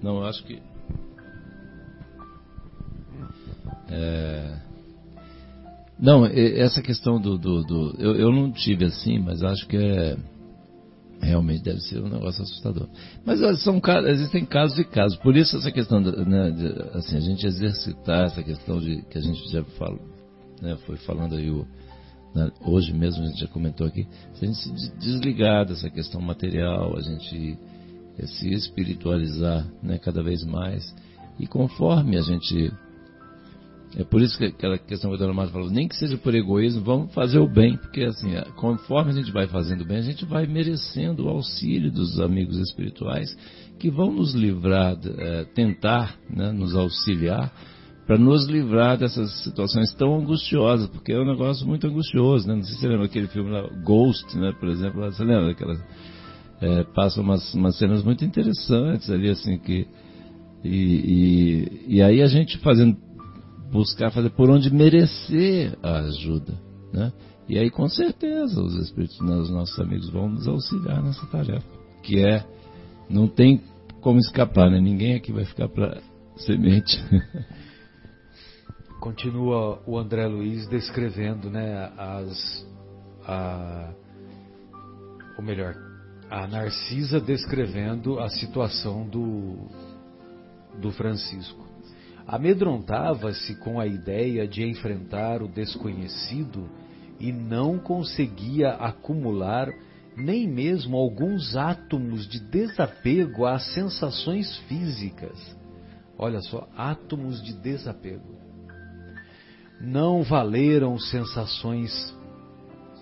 [0.02, 0.62] Não, eu acho que.
[3.90, 4.60] É...
[5.98, 7.36] Não, essa questão do.
[7.36, 10.16] do, do eu, eu não tive assim, mas acho que é.
[11.20, 12.88] Realmente deve ser um negócio assustador.
[13.24, 15.18] Mas são, existem casos e casos.
[15.18, 19.20] Por isso essa questão, né, de, assim, a gente exercitar essa questão de que a
[19.20, 20.00] gente já falou,
[20.62, 21.66] né, foi falando aí o,
[22.34, 24.06] né, hoje mesmo a gente já comentou aqui,
[24.40, 27.58] a gente se desligar dessa questão material, a gente
[28.18, 30.94] eh, se espiritualizar né, cada vez mais,
[31.38, 32.72] e conforme a gente.
[33.96, 36.34] É por isso que aquela questão que a Dona Marta falou, nem que seja por
[36.34, 40.24] egoísmo, vamos fazer o bem, porque assim, conforme a gente vai fazendo bem, a gente
[40.26, 43.34] vai merecendo o auxílio dos amigos espirituais
[43.78, 47.50] que vão nos livrar, é, tentar né, nos auxiliar
[48.06, 52.54] para nos livrar dessas situações tão angustiosas, porque é um negócio muito angustioso, né?
[52.54, 54.52] Não sei se você lembra aquele filme lá, Ghost, né?
[54.58, 55.74] Por exemplo, você lembra daquela
[56.60, 59.86] é, passa umas, umas cenas muito interessantes ali, assim que
[60.64, 60.68] e,
[61.88, 62.96] e, e aí a gente fazendo
[63.70, 66.54] buscar fazer por onde merecer a ajuda,
[66.92, 67.12] né?
[67.48, 71.66] E aí com certeza os espíritos, os nossos amigos vão nos auxiliar nessa tarefa,
[72.02, 72.44] que é
[73.08, 73.62] não tem
[74.00, 74.80] como escapar, né?
[74.80, 76.00] Ninguém aqui vai ficar para
[76.36, 76.98] semente.
[79.00, 82.66] continua o André Luiz descrevendo, né, as,
[83.24, 83.92] a,
[85.36, 85.74] ou melhor,
[86.30, 89.68] a Narcisa descrevendo a situação do,
[90.80, 91.67] do Francisco.
[92.28, 96.68] Amedrontava-se com a ideia de enfrentar o desconhecido
[97.18, 99.68] e não conseguia acumular
[100.14, 105.56] nem mesmo alguns átomos de desapego às sensações físicas.
[106.18, 108.38] Olha só, átomos de desapego
[109.80, 112.14] não valeram sensações,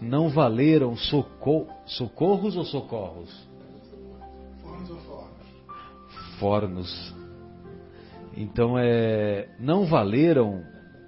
[0.01, 3.49] não valeram socor, socorros ou socorros?
[4.61, 6.39] Fornos ou fornos?
[6.39, 7.16] Fornos.
[8.37, 10.63] Então é, não valeram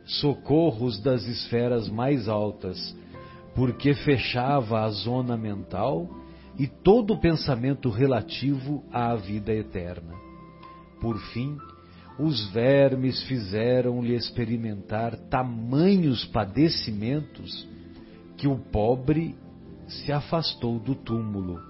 [0.05, 2.97] socorros das esferas mais altas,
[3.55, 6.09] porque fechava a zona mental
[6.59, 10.15] e todo o pensamento relativo à vida eterna.
[11.01, 11.57] Por fim,
[12.19, 17.69] os vermes fizeram-lhe experimentar tamanhos padecimentos
[18.37, 19.37] que o pobre
[19.87, 21.61] se afastou do túmulo,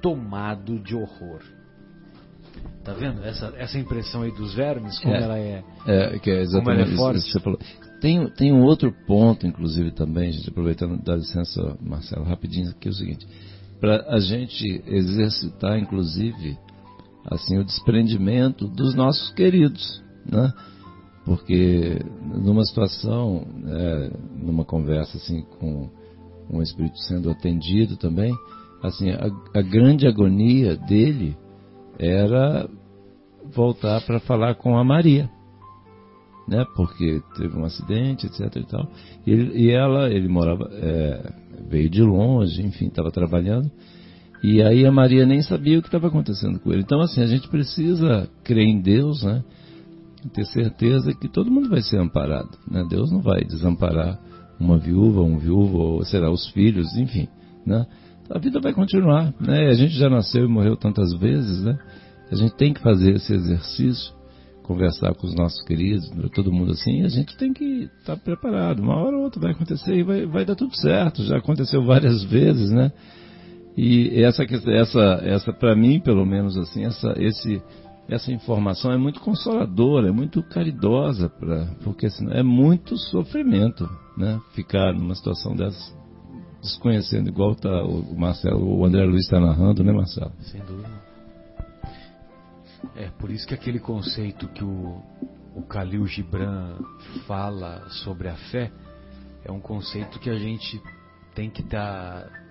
[0.00, 1.42] tomado de horror.
[2.84, 6.40] Tá vendo essa, essa impressão aí dos vermes, como é, ela é, é, que é
[6.40, 7.18] exatamente como ela é forte?
[7.18, 7.58] Isso que você falou.
[8.00, 12.90] Tem, tem um outro ponto, inclusive, também, gente, aproveitando, dá licença, Marcelo, rapidinho, que é
[12.90, 13.24] o seguinte,
[13.80, 16.58] para a gente exercitar, inclusive,
[17.24, 20.52] assim o desprendimento dos nossos queridos, né?
[21.24, 25.88] Porque numa situação, é, numa conversa assim com
[26.50, 28.34] um espírito sendo atendido também,
[28.82, 31.36] assim a, a grande agonia dele
[32.04, 32.68] era
[33.54, 35.28] voltar para falar com a Maria,
[36.48, 36.64] né?
[36.76, 38.88] Porque teve um acidente, etc e tal.
[39.26, 41.32] E, ele, e ela, ele morava, é,
[41.68, 43.70] veio de longe, enfim, estava trabalhando
[44.42, 46.82] e aí a Maria nem sabia o que estava acontecendo com ele.
[46.82, 49.44] Então, assim, a gente precisa crer em Deus, né?
[50.34, 52.50] Ter certeza que todo mundo vai ser amparado.
[52.68, 52.84] Né?
[52.88, 54.18] Deus não vai desamparar
[54.58, 57.28] uma viúva, um viúvo, ou será os filhos, enfim.
[57.64, 57.86] Né?
[58.32, 59.34] A vida vai continuar.
[59.38, 59.68] Né?
[59.68, 61.78] A gente já nasceu e morreu tantas vezes, né?
[62.30, 64.14] A gente tem que fazer esse exercício,
[64.62, 68.22] conversar com os nossos queridos, todo mundo assim, e a gente tem que estar tá
[68.22, 68.80] preparado.
[68.80, 71.22] Uma hora ou outra vai acontecer e vai, vai dar tudo certo.
[71.24, 72.90] Já aconteceu várias vezes, né?
[73.76, 77.62] E essa, essa, essa para mim, pelo menos assim, essa, esse,
[78.08, 84.40] essa informação é muito consoladora, é muito caridosa, pra, porque senão é muito sofrimento, né?
[84.54, 86.01] Ficar numa situação dessa,
[86.62, 90.32] desconhecendo, igual tá o Marcelo, o André Luiz está narrando, né, Marcelo?
[90.40, 90.88] Sem dúvida.
[92.94, 95.02] É por isso que aquele conceito que o,
[95.54, 96.78] o Khalil Gibran
[97.26, 98.70] fala sobre a fé
[99.44, 100.80] é um conceito que a gente
[101.34, 102.42] tem que estar tá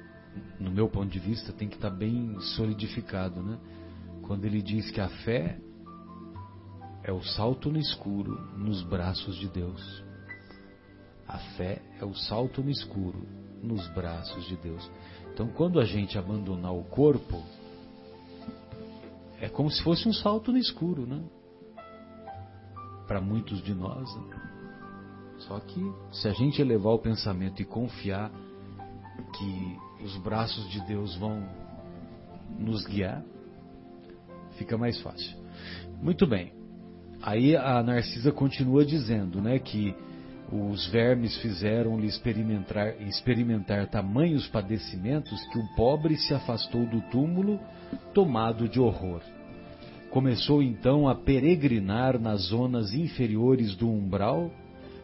[0.60, 3.58] no meu ponto de vista, tem que estar bem solidificado, né?
[4.24, 5.58] Quando ele diz que a fé
[7.04, 10.04] é o salto no escuro nos braços de Deus.
[11.28, 13.26] A fé é o salto no escuro
[13.62, 14.90] nos braços de Deus.
[15.34, 17.44] Então, quando a gente abandonar o corpo,
[19.40, 21.24] é como se fosse um salto no escuro, né?
[23.08, 24.14] Para muitos de nós.
[24.16, 24.42] Né?
[25.40, 28.32] Só que se a gente elevar o pensamento e confiar
[29.38, 31.44] que os braços de Deus vão
[32.60, 33.24] nos guiar,
[34.58, 35.38] fica mais fácil.
[36.02, 36.54] Muito bem.
[37.22, 39.96] Aí a Narcisa continua dizendo, né, que
[40.52, 47.58] os vermes fizeram-lhe experimentar, experimentar tamanhos padecimentos que o pobre se afastou do túmulo,
[48.14, 49.22] tomado de horror.
[50.10, 54.52] Começou então a peregrinar nas zonas inferiores do umbral.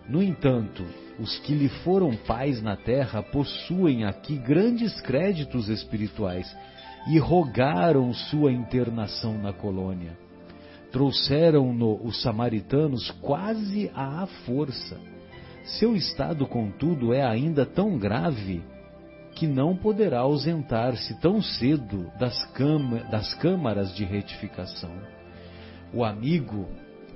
[0.09, 0.85] No entanto,
[1.17, 6.53] os que lhe foram pais na terra possuem aqui grandes créditos espirituais
[7.09, 10.17] e rogaram sua internação na colônia.
[10.91, 14.99] Trouxeram-no os samaritanos quase à força
[15.67, 18.63] seu estado, contudo, é ainda tão grave
[19.35, 22.35] que não poderá ausentar-se tão cedo das,
[23.11, 24.91] das câmaras de retificação.
[25.93, 26.67] O amigo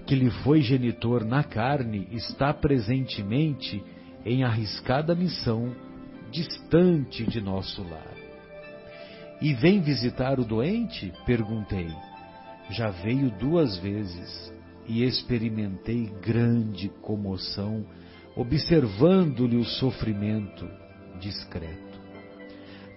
[0.06, 3.84] que lhe foi genitor na carne está presentemente
[4.26, 5.74] em arriscada missão
[6.32, 8.16] distante de nosso lar.
[9.42, 11.12] E vem visitar o doente?
[11.26, 11.88] Perguntei.
[12.70, 14.54] Já veio duas vezes
[14.88, 17.86] e experimentei grande comoção
[18.36, 20.68] observando-lhe o sofrimento
[21.20, 22.00] discreto.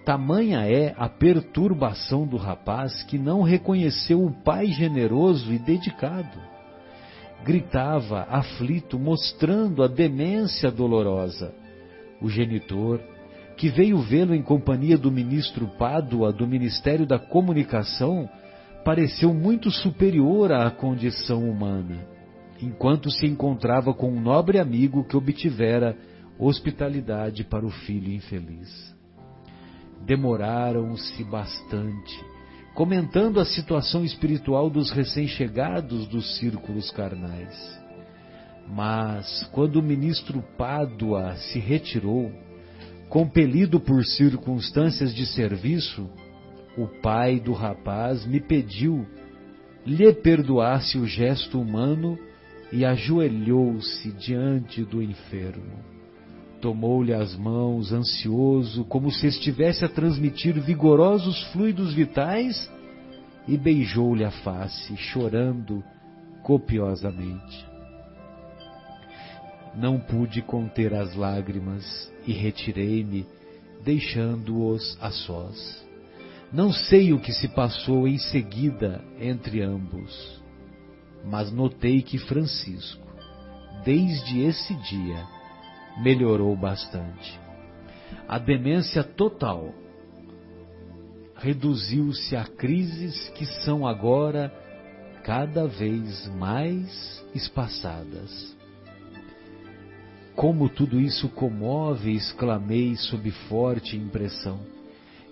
[0.05, 6.39] Tamanha é a perturbação do rapaz que não reconheceu o pai generoso e dedicado.
[7.43, 11.53] Gritava, aflito, mostrando a demência dolorosa.
[12.21, 12.99] O genitor,
[13.57, 18.29] que veio vê-lo em companhia do ministro Pádua do Ministério da Comunicação,
[18.83, 22.14] pareceu muito superior à condição humana
[22.61, 25.97] enquanto se encontrava com um nobre amigo que obtivera
[26.37, 28.93] hospitalidade para o filho infeliz.
[30.05, 32.23] Demoraram-se bastante,
[32.73, 37.83] comentando a situação espiritual dos recém-chegados dos círculos carnais.
[38.67, 42.31] Mas, quando o ministro Pádua se retirou,
[43.09, 46.09] compelido por circunstâncias de serviço,
[46.77, 49.05] o pai do rapaz me pediu
[49.85, 52.17] lhe perdoasse o gesto humano
[52.71, 55.83] e ajoelhou-se diante do enfermo.
[56.61, 62.71] Tomou-lhe as mãos, ansioso, como se estivesse a transmitir vigorosos fluidos vitais,
[63.47, 65.83] e beijou-lhe a face, chorando
[66.41, 67.65] copiosamente.
[69.75, 73.27] Não pude conter as lágrimas e retirei-me,
[73.83, 75.85] deixando-os a sós.
[76.51, 80.44] Não sei o que se passou em seguida entre ambos
[81.25, 83.05] mas notei que Francisco,
[83.83, 85.25] desde esse dia,
[86.01, 87.39] melhorou bastante.
[88.27, 89.73] A demência total
[91.35, 94.53] reduziu-se a crises que são agora
[95.23, 98.55] cada vez mais espaçadas.
[100.35, 104.59] Como tudo isso comove, exclamei sob forte impressão.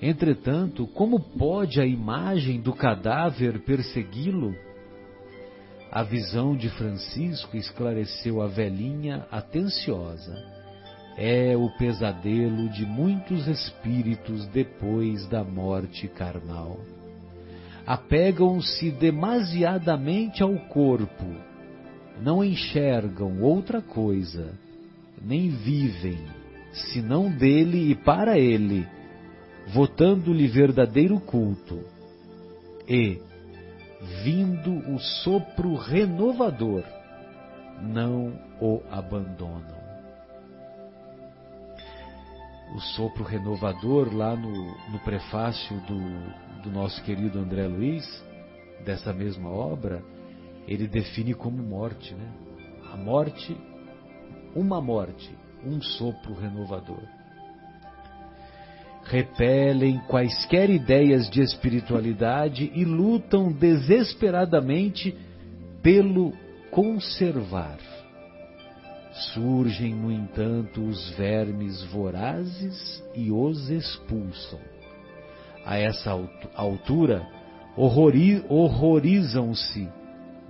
[0.01, 4.55] Entretanto, como pode a imagem do cadáver persegui-lo?
[5.95, 10.43] A visão de Francisco esclareceu a velhinha atenciosa.
[11.15, 16.79] É o pesadelo de muitos espíritos depois da morte carnal.
[17.85, 21.27] Apegam-se demasiadamente ao corpo,
[22.19, 24.51] não enxergam outra coisa,
[25.21, 26.25] nem vivem,
[26.91, 28.87] senão dele e para ele,
[29.67, 31.81] votando-lhe verdadeiro culto.
[32.89, 33.21] E,
[34.23, 36.83] vindo o sopro renovador,
[37.81, 39.81] não o abandonam.
[42.75, 44.51] O sopro renovador, lá no,
[44.91, 48.05] no prefácio do, do nosso querido André Luiz,
[48.83, 50.03] dessa mesma obra,
[50.67, 52.31] ele define como morte, né?
[52.91, 53.55] A morte,
[54.55, 57.03] uma morte, um sopro renovador
[59.05, 65.13] repelem quaisquer ideias de espiritualidade e lutam desesperadamente
[65.81, 66.31] pelo
[66.71, 67.77] conservar.
[69.33, 74.59] Surgem, no entanto, os vermes vorazes e os expulsam.
[75.65, 76.11] A essa
[76.55, 77.25] altura,
[77.77, 79.87] horrorizam-se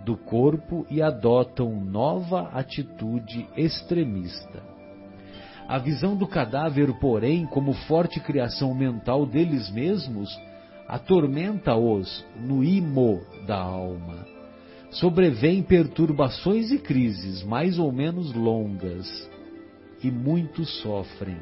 [0.06, 4.73] do corpo e adotam nova atitude extremista
[5.68, 10.30] a visão do cadáver, porém, como forte criação mental deles mesmos,
[10.88, 14.26] atormenta-os no imo da alma.
[14.92, 19.08] Sobrevêm perturbações e crises mais ou menos longas,
[20.04, 21.40] e muitos sofrem,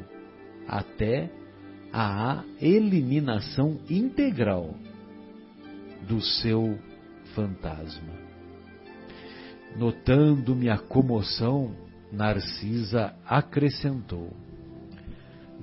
[0.66, 1.28] até
[1.92, 4.74] a eliminação integral
[6.08, 6.78] do seu
[7.34, 8.22] fantasma.
[9.76, 11.74] Notando minha comoção,
[12.12, 14.30] Narcisa acrescentou: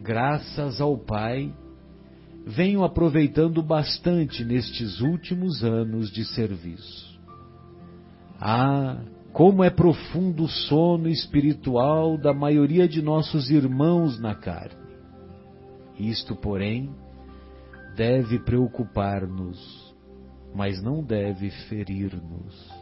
[0.02, 1.54] Graças ao Pai,
[2.46, 7.20] venho aproveitando bastante nestes últimos anos de serviço.
[8.42, 9.00] Ah,
[9.32, 14.90] como é profundo o sono espiritual da maioria de nossos irmãos na carne.
[16.00, 16.90] Isto, porém,
[17.96, 19.94] deve preocupar-nos,
[20.56, 22.74] mas não deve ferir-nos.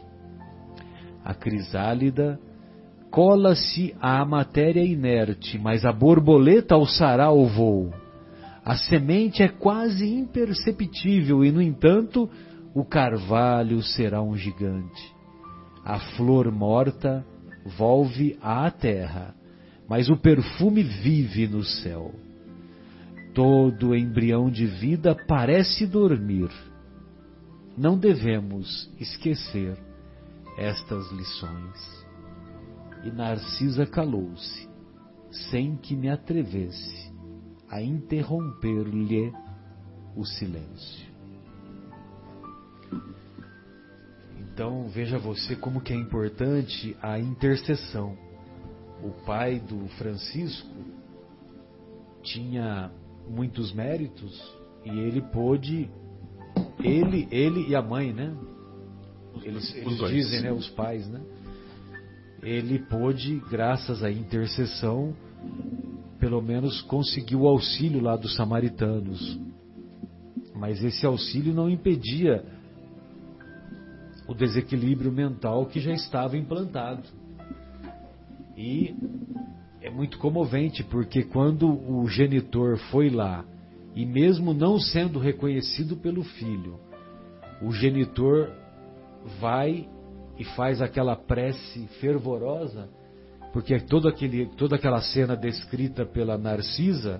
[1.26, 2.40] A crisálida
[3.10, 7.94] cola-se à matéria inerte, mas a borboleta alçará o voo.
[8.64, 12.30] A semente é quase imperceptível e, no entanto,
[12.76, 15.16] o carvalho será um gigante.
[15.86, 17.26] A flor morta
[17.78, 19.34] volve à terra,
[19.88, 22.14] mas o perfume vive no céu.
[23.34, 26.50] Todo embrião de vida parece dormir.
[27.78, 29.78] Não devemos esquecer
[30.58, 31.97] estas lições.
[33.08, 34.68] E Narcisa calou-se,
[35.50, 37.10] sem que me atrevesse
[37.70, 39.32] a interromper-lhe
[40.14, 41.08] o silêncio.
[44.42, 48.18] Então veja você como que é importante a intercessão.
[49.02, 50.76] O pai do Francisco
[52.22, 52.92] tinha
[53.26, 54.38] muitos méritos
[54.84, 55.90] e ele pôde,
[56.84, 58.36] ele, ele e a mãe, né?
[59.44, 60.52] Eles, eles dizem, né?
[60.52, 61.22] Os pais, né?
[62.42, 65.14] Ele pôde, graças à intercessão,
[66.20, 69.40] pelo menos conseguiu o auxílio lá dos samaritanos.
[70.56, 72.44] Mas esse auxílio não impedia
[74.28, 77.04] o desequilíbrio mental que já estava implantado.
[78.58, 78.96] E
[79.82, 83.46] é muito comovente, porque quando o genitor foi lá,
[83.96, 86.80] e mesmo não sendo reconhecido pelo filho,
[87.62, 88.52] o genitor
[89.40, 89.88] vai
[90.38, 92.90] e faz aquela prece fervorosa,
[93.52, 97.20] porque todo aquele, toda aquela cena descrita pela Narcisa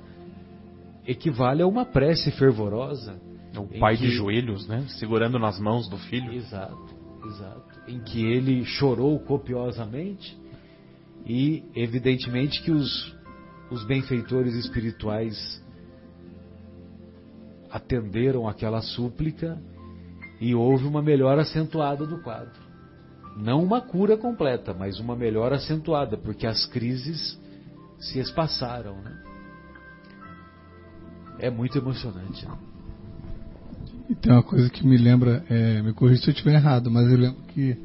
[1.06, 3.20] equivale a uma prece fervorosa.
[3.56, 4.86] O pai que, de joelhos, né?
[5.00, 6.32] Segurando nas mãos do filho.
[6.32, 6.96] Exato.
[7.26, 7.80] Exato.
[7.88, 10.38] Em que ele chorou copiosamente
[11.26, 13.16] e, evidentemente, que os,
[13.72, 15.64] os benfeitores espirituais
[17.72, 19.58] atenderam aquela súplica
[20.40, 22.67] e houve uma melhora acentuada do quadro.
[23.38, 27.40] Não uma cura completa, mas uma melhora acentuada, porque as crises
[28.00, 28.96] se espaçaram.
[29.02, 29.24] Né?
[31.40, 32.48] É muito emocionante.
[32.48, 32.58] Né?
[34.10, 37.12] E tem uma coisa que me lembra, é, me corrija se eu estiver errado, mas
[37.12, 37.78] eu lembro que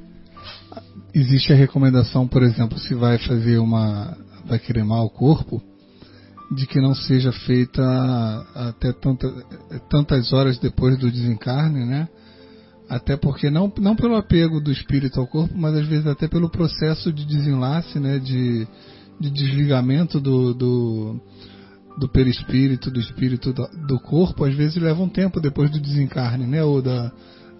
[1.12, 5.62] existe a recomendação, por exemplo, se vai fazer uma, vai cremar o corpo,
[6.54, 7.82] de que não seja feita
[8.54, 9.28] até tanta,
[9.88, 12.08] tantas horas depois do desencarne, né?
[12.92, 16.50] Até porque não, não pelo apego do espírito ao corpo, mas às vezes até pelo
[16.50, 18.18] processo de desenlace, né?
[18.18, 18.68] De,
[19.18, 21.20] de desligamento do, do
[21.96, 26.62] do perispírito, do espírito do corpo, às vezes leva um tempo depois do desencarne, né?
[26.62, 27.10] Ou da,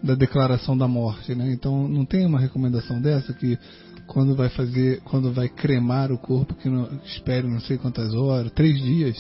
[0.03, 1.51] da declaração da morte, né?
[1.51, 3.59] Então não tem uma recomendação dessa que
[4.07, 8.53] quando vai fazer, quando vai cremar o corpo, que não, espere não sei quantas horas,
[8.53, 9.16] três dias,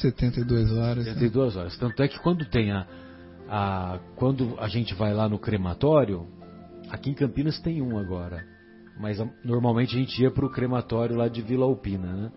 [0.00, 1.04] 72 horas.
[1.04, 1.60] 72 né?
[1.60, 1.76] horas.
[1.76, 2.86] Tanto é que quando tem a,
[3.48, 6.26] a, quando a gente vai lá no crematório,
[6.90, 8.44] aqui em Campinas tem um agora,
[8.98, 12.32] mas normalmente a gente ia para o crematório lá de Vila Alpina, né?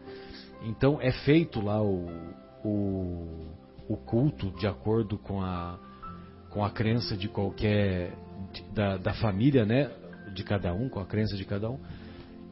[0.64, 2.08] Então é feito lá o,
[2.64, 3.48] o,
[3.88, 5.80] o culto de acordo com a,
[6.50, 8.14] com a crença de qualquer
[8.74, 9.90] da, da família, né?
[10.34, 11.80] De cada um, com a crença de cada um.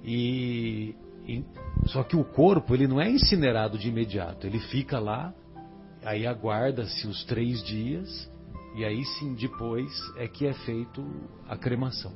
[0.04, 0.96] E,
[1.28, 1.44] e,
[1.88, 5.34] só que o corpo ele não é incinerado de imediato, ele fica lá,
[6.04, 8.32] aí aguarda-se os três dias
[8.78, 11.04] e aí sim depois é que é feito
[11.50, 12.14] a cremação.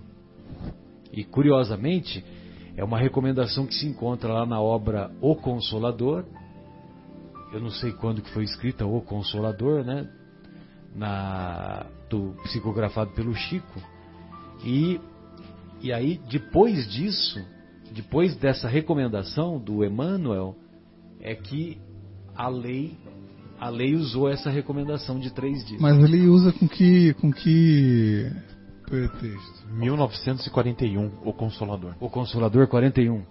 [1.12, 2.24] E curiosamente
[2.78, 6.24] é uma recomendação que se encontra lá na obra O Consolador.
[7.51, 10.07] Eu não sei quando que foi escrita O Consolador, né?
[10.95, 13.82] Na, do, psicografado pelo Chico.
[14.64, 15.01] E,
[15.82, 17.43] e aí, depois disso,
[17.91, 20.55] depois dessa recomendação do Emmanuel,
[21.20, 21.82] é que
[22.36, 22.95] a lei
[23.62, 25.80] a lei usou essa recomendação de três dias.
[25.80, 28.26] Mas a lei usa com que com que
[28.88, 29.68] pretexto?
[29.70, 31.93] 1941, O Consolador.
[31.99, 33.24] O Consolador 41.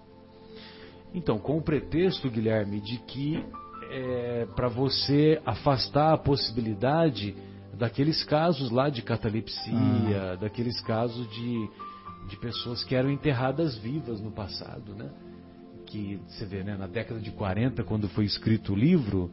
[1.13, 3.45] Então, com o pretexto, Guilherme, de que
[3.91, 7.35] é, para você afastar a possibilidade
[7.77, 10.35] daqueles casos lá de catalepsia, ah.
[10.37, 11.69] daqueles casos de,
[12.29, 15.09] de pessoas que eram enterradas vivas no passado, né?
[15.87, 19.29] que você vê, né, na década de 40, quando foi escrito o livro,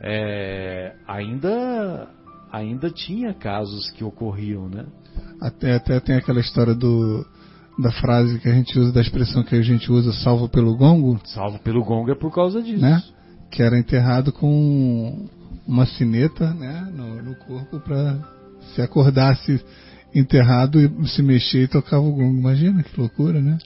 [0.00, 2.08] é, ainda
[2.50, 4.86] ainda tinha casos que ocorriam, né?
[5.40, 7.24] Até, até tem aquela história do
[7.78, 11.20] da frase que a gente usa, da expressão que a gente usa, salvo pelo gongo.
[11.26, 12.82] Salvo pelo gongo é por causa disso.
[12.82, 13.00] Né?
[13.52, 15.28] Que era enterrado com
[15.66, 18.18] uma sineta né, no, no corpo para
[18.74, 19.64] se acordasse
[20.12, 22.38] enterrado e se mexer e tocava o gongo.
[22.38, 23.58] Imagina que loucura, né?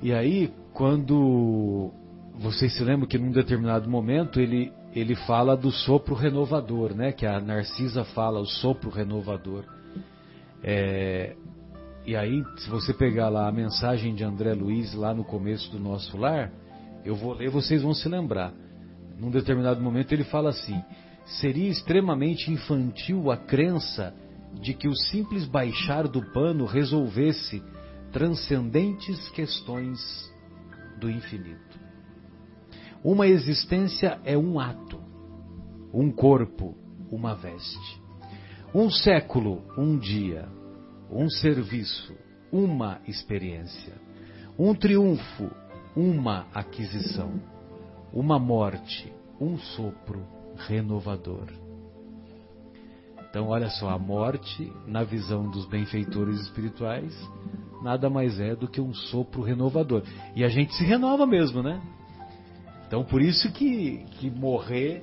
[0.00, 1.92] E aí, quando
[2.38, 7.10] vocês se lembram que num determinado momento ele, ele fala do sopro renovador, né?
[7.10, 9.64] Que a Narcisa fala, o sopro renovador.
[10.62, 11.36] É,
[12.06, 15.80] e aí, se você pegar lá a mensagem de André Luiz lá no começo do
[15.80, 16.52] nosso lar,
[17.04, 18.52] eu vou ler, vocês vão se lembrar.
[19.18, 20.80] Num determinado momento ele fala assim:
[21.24, 24.14] seria extremamente infantil a crença
[24.60, 27.62] de que o simples baixar do pano resolvesse
[28.12, 29.98] transcendentes questões
[30.98, 31.87] do infinito.
[33.02, 34.98] Uma existência é um ato,
[35.92, 36.74] um corpo,
[37.10, 38.02] uma veste.
[38.74, 40.48] Um século, um dia.
[41.10, 42.14] Um serviço,
[42.52, 43.94] uma experiência.
[44.58, 45.50] Um triunfo,
[45.96, 47.40] uma aquisição.
[48.12, 50.26] Uma morte, um sopro
[50.56, 51.46] renovador.
[53.30, 57.14] Então, olha só, a morte, na visão dos benfeitores espirituais,
[57.82, 60.02] nada mais é do que um sopro renovador.
[60.34, 61.80] E a gente se renova mesmo, né?
[62.88, 65.02] Então, por isso que, que morrer,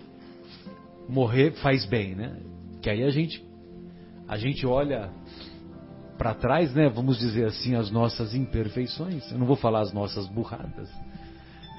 [1.07, 2.35] morrer faz bem, né?
[2.81, 3.45] Que aí a gente,
[4.27, 5.11] a gente olha
[6.17, 6.89] para trás, né?
[6.89, 9.31] Vamos dizer assim, as nossas imperfeições.
[9.31, 10.89] Eu não vou falar as nossas burradas.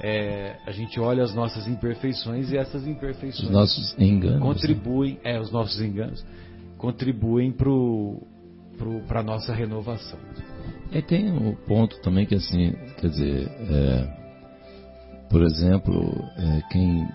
[0.00, 5.32] É, a gente olha as nossas imperfeições e essas imperfeições os nossos enganos, contribuem, né?
[5.36, 6.24] é, os nossos enganos
[6.76, 10.18] contribuem para pro, a nossa renovação.
[10.92, 14.25] E tem um ponto também que assim, quer dizer, é,
[15.28, 15.92] por exemplo,
[16.36, 17.06] é, quem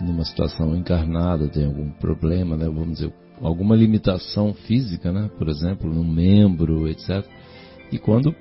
[0.00, 5.92] numa situação encarnada tem algum problema, né, vamos dizer, alguma limitação física, né, por exemplo,
[5.92, 7.24] num membro, etc.
[7.90, 8.34] E quando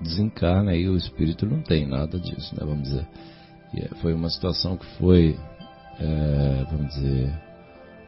[0.00, 3.06] desencarna aí o espírito não tem nada disso, né, vamos dizer.
[3.74, 5.36] E é, foi uma situação que foi,
[5.98, 7.46] é, vamos dizer,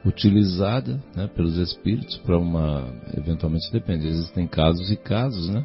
[0.05, 5.65] utilizada né, pelos espíritos para uma, eventualmente depende, existem casos e casos, né?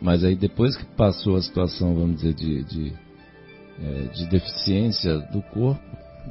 [0.00, 2.92] Mas aí depois que passou a situação, vamos dizer, de, de,
[3.82, 5.80] é, de deficiência do corpo,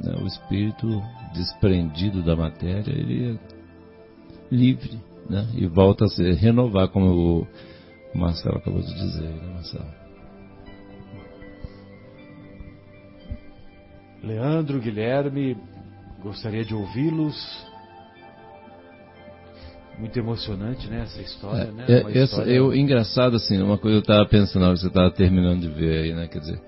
[0.02, 0.86] né, o espírito
[1.34, 4.98] desprendido da matéria, ele é livre,
[5.28, 5.46] né?
[5.54, 7.46] E volta a se renovar, como
[8.14, 10.00] o Marcelo acabou de dizer, né, Marcelo?
[14.22, 15.56] Leandro, Guilherme,
[16.22, 17.68] gostaria de ouvi-los.
[19.98, 21.84] Muito emocionante, né, essa história, é, né?
[21.86, 22.52] É, essa, história...
[22.52, 26.26] eu, engraçado assim, uma coisa eu estava pensando, você estava terminando de ver aí, né,
[26.26, 26.60] quer dizer,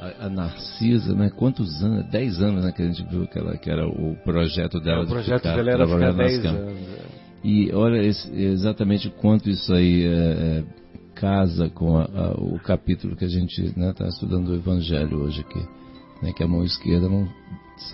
[0.00, 3.56] a, a, Narcisa, né, quantos anos, dez anos, né, que a gente viu que, ela,
[3.56, 6.72] que era o projeto dela é, o projeto de dela era ficar dez anos.
[6.72, 7.20] É.
[7.44, 10.64] E olha esse, exatamente quanto isso aí é, é
[11.14, 15.22] casa com a, a, o capítulo que a gente está né, tá estudando do Evangelho
[15.22, 15.66] hoje aqui,
[16.22, 17.28] né, que a mão esquerda não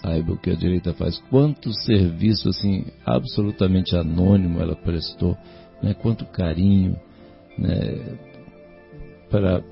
[0.00, 1.18] saiba o que a direita faz.
[1.30, 5.36] Quanto serviço assim absolutamente anônimo ela prestou,
[5.82, 5.94] né?
[5.94, 6.96] Quanto carinho,
[7.58, 8.18] né?
[9.30, 9.62] Para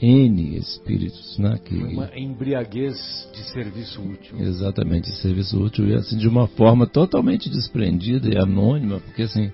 [0.00, 1.58] N espíritos, né?
[1.64, 1.74] Que...
[1.74, 4.38] Uma embriaguez de serviço útil.
[4.40, 9.50] Exatamente, de serviço útil e assim de uma forma totalmente desprendida e anônima, porque assim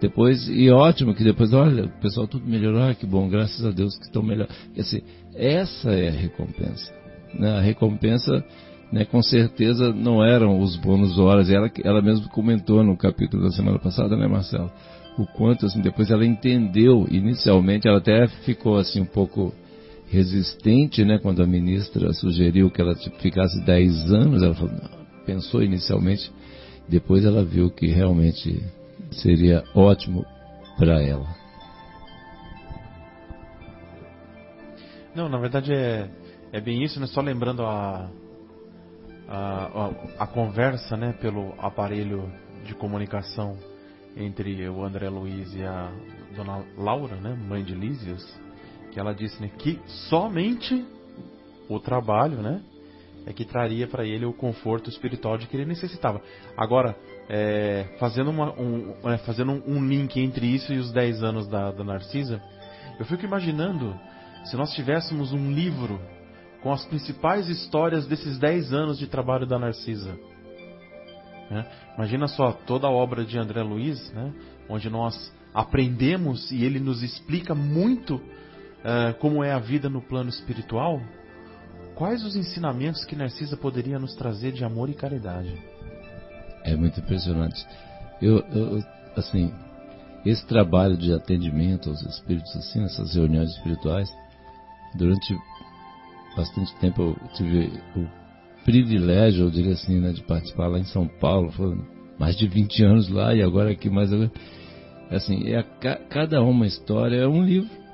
[0.00, 3.70] depois e ótimo que depois olha o pessoal tudo melhorou, ah, que bom, graças a
[3.70, 4.48] Deus que estão melhor.
[4.78, 5.02] Assim,
[5.34, 6.92] essa é a recompensa,
[7.34, 7.58] né?
[7.58, 8.44] A recompensa
[8.92, 11.50] né, com certeza não eram os bônus horas.
[11.50, 14.70] Ela, ela mesmo comentou no capítulo da semana passada, né, Marcelo?
[15.18, 19.52] O quanto, assim, depois ela entendeu, inicialmente, ela até ficou, assim, um pouco
[20.08, 24.42] resistente, né, quando a ministra sugeriu que ela ficasse 10 anos.
[24.42, 24.72] Ela falou,
[25.24, 26.30] pensou inicialmente,
[26.88, 28.62] depois ela viu que realmente
[29.10, 30.24] seria ótimo
[30.78, 31.26] para ela.
[35.14, 36.10] Não, na verdade é,
[36.52, 37.06] é bem isso, né?
[37.06, 38.10] Só lembrando a,
[39.26, 42.30] a, a, a, conversa né, pelo aparelho
[42.64, 43.56] de comunicação
[44.14, 45.90] entre o André Luiz e a
[46.36, 48.22] dona Laura, né, mãe de Lísios,
[48.96, 49.78] que ela disse né, que
[50.08, 50.82] somente
[51.68, 52.62] o trabalho né,
[53.26, 56.22] é que traria para ele o conforto espiritual de que ele necessitava.
[56.56, 56.96] Agora,
[57.28, 61.72] é, fazendo, uma, um, é, fazendo um link entre isso e os 10 anos da,
[61.72, 62.40] da Narcisa,
[62.98, 63.94] eu fico imaginando
[64.46, 66.00] se nós tivéssemos um livro
[66.62, 70.18] com as principais histórias desses 10 anos de trabalho da Narcisa.
[71.50, 71.66] Né?
[71.98, 74.32] Imagina só toda a obra de André Luiz, né?
[74.70, 78.18] onde nós aprendemos e ele nos explica muito
[78.86, 81.02] uh, como é a vida no plano espiritual,
[81.96, 85.52] quais os ensinamentos que Narcisa poderia nos trazer de amor e caridade?
[86.64, 87.66] É muito impressionante.
[88.22, 88.82] Eu, eu
[89.16, 89.52] assim,
[90.24, 94.08] esse trabalho de atendimento aos espíritos, assim, essas reuniões espirituais,
[94.94, 95.36] durante
[96.36, 98.06] bastante tempo eu tive o
[98.64, 101.76] privilégio, eu diria assim, né, de participar lá em São Paulo, foi
[102.18, 104.10] mais de 20 anos lá e agora aqui mais
[105.10, 105.62] assim, é a,
[106.08, 107.85] cada uma história é um livro.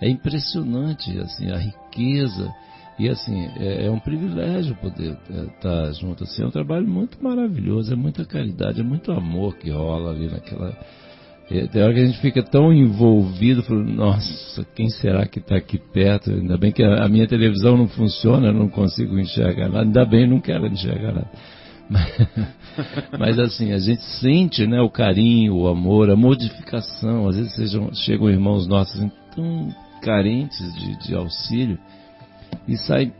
[0.00, 2.52] É impressionante assim a riqueza
[2.98, 7.22] e assim é, é um privilégio poder é, estar junto assim, é um trabalho muito
[7.22, 10.76] maravilhoso, é muita caridade, é muito amor que rola ali naquela
[11.48, 15.78] tem hora que a gente fica tão envolvido, falando, nossa, quem será que está aqui
[15.78, 16.30] perto?
[16.30, 20.24] Ainda bem que a, minha televisão não funciona, eu não consigo enxergar nada, ainda bem,
[20.24, 21.30] eu não quero enxergar nada.
[21.88, 22.12] Mas,
[23.18, 27.26] mas, assim, a gente sente né, o carinho, o amor, a modificação.
[27.26, 31.78] Às vezes sejam, chegam irmãos nossos assim, tão carentes de, de auxílio
[32.66, 33.12] e saem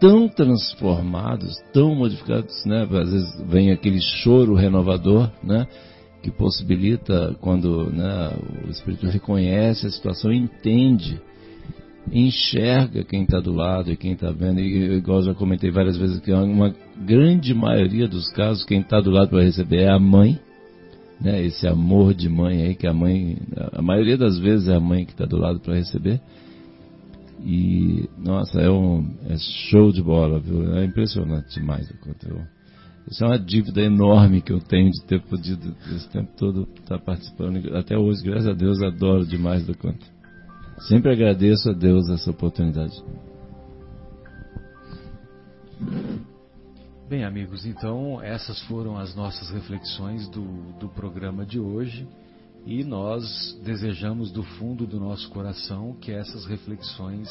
[0.00, 2.82] tão transformados, tão modificados, né?
[2.82, 5.66] Às vezes vem aquele choro renovador, né?
[6.22, 8.32] que possibilita quando né,
[8.66, 11.20] o espírito reconhece a situação, entende,
[12.12, 14.60] enxerga quem está do lado e quem está vendo.
[14.60, 19.10] E igual já comentei várias vezes que uma grande maioria dos casos quem está do
[19.10, 20.38] lado para receber é a mãe,
[21.20, 21.42] né?
[21.44, 23.38] Esse amor de mãe aí que a mãe,
[23.72, 26.20] a maioria das vezes é a mãe que está do lado para receber.
[27.44, 29.36] E nossa, é um é
[29.70, 30.74] show de bola, viu?
[30.76, 32.46] É impressionante demais o conteúdo.
[33.10, 36.98] Isso é uma dívida enorme que eu tenho de ter podido esse tempo todo estar
[36.98, 37.74] participando.
[37.74, 40.04] Até hoje, graças a Deus, adoro demais da conta.
[40.80, 43.02] Sempre agradeço a Deus essa oportunidade.
[47.08, 50.44] Bem, amigos, então essas foram as nossas reflexões do,
[50.78, 52.06] do programa de hoje
[52.66, 57.26] e nós desejamos do fundo do nosso coração que essas reflexões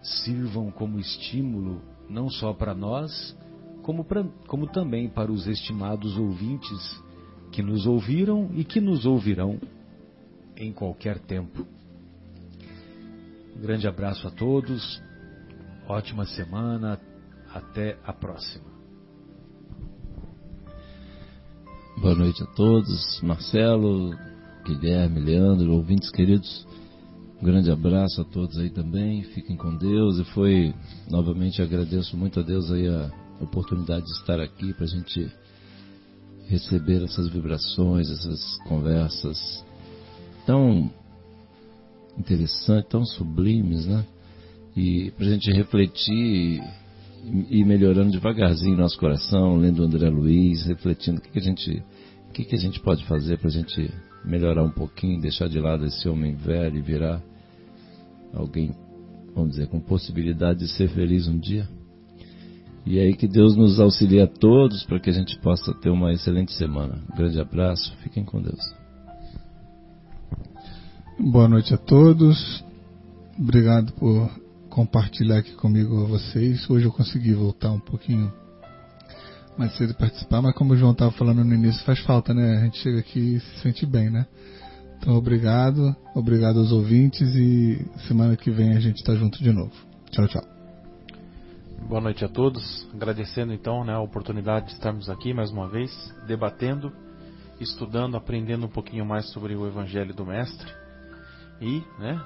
[0.00, 3.36] sirvam como estímulo não só para nós,
[3.82, 7.02] como, pra, como também para os estimados ouvintes
[7.50, 9.58] que nos ouviram e que nos ouvirão
[10.56, 11.66] em qualquer tempo.
[13.56, 15.02] Um grande abraço a todos,
[15.88, 17.00] ótima semana,
[17.52, 18.73] até a próxima.
[21.96, 24.14] Boa noite a todos, Marcelo,
[24.64, 26.66] Guilherme, Leandro, ouvintes queridos.
[27.40, 29.22] Um grande abraço a todos aí também.
[29.22, 30.74] Fiquem com Deus e foi
[31.08, 35.30] novamente agradeço muito a Deus aí a oportunidade de estar aqui para a gente
[36.48, 39.64] receber essas vibrações, essas conversas
[40.44, 40.90] tão
[42.18, 44.04] interessantes, tão sublimes, né?
[44.76, 46.60] E para a gente refletir
[47.50, 51.82] ir melhorando devagarzinho nosso coração, lendo André Luiz, refletindo o que, que a gente,
[52.28, 53.90] o que, que a gente pode fazer para a gente
[54.24, 57.22] melhorar um pouquinho, deixar de lado esse homem velho e virar
[58.32, 58.74] alguém,
[59.34, 61.68] vamos dizer, com possibilidade de ser feliz um dia.
[62.86, 66.12] E aí que Deus nos auxilie a todos para que a gente possa ter uma
[66.12, 67.02] excelente semana.
[67.10, 68.60] Um grande abraço, fiquem com Deus.
[71.18, 72.62] Boa noite a todos.
[73.38, 74.43] Obrigado por
[74.74, 76.68] compartilhar aqui comigo vocês.
[76.68, 78.32] Hoje eu consegui voltar um pouquinho
[79.56, 82.56] mais cedo participar, mas como o João estava falando no início, faz falta, né?
[82.56, 84.26] A gente chega aqui e se sente bem, né?
[84.98, 89.72] Então, obrigado, obrigado aos ouvintes e semana que vem a gente está junto de novo.
[90.10, 90.42] Tchau, tchau.
[91.88, 92.88] Boa noite a todos.
[92.92, 95.92] Agradecendo então né, a oportunidade de estarmos aqui mais uma vez,
[96.26, 96.92] debatendo,
[97.60, 100.68] estudando, aprendendo um pouquinho mais sobre o Evangelho do Mestre.
[101.60, 102.20] E né,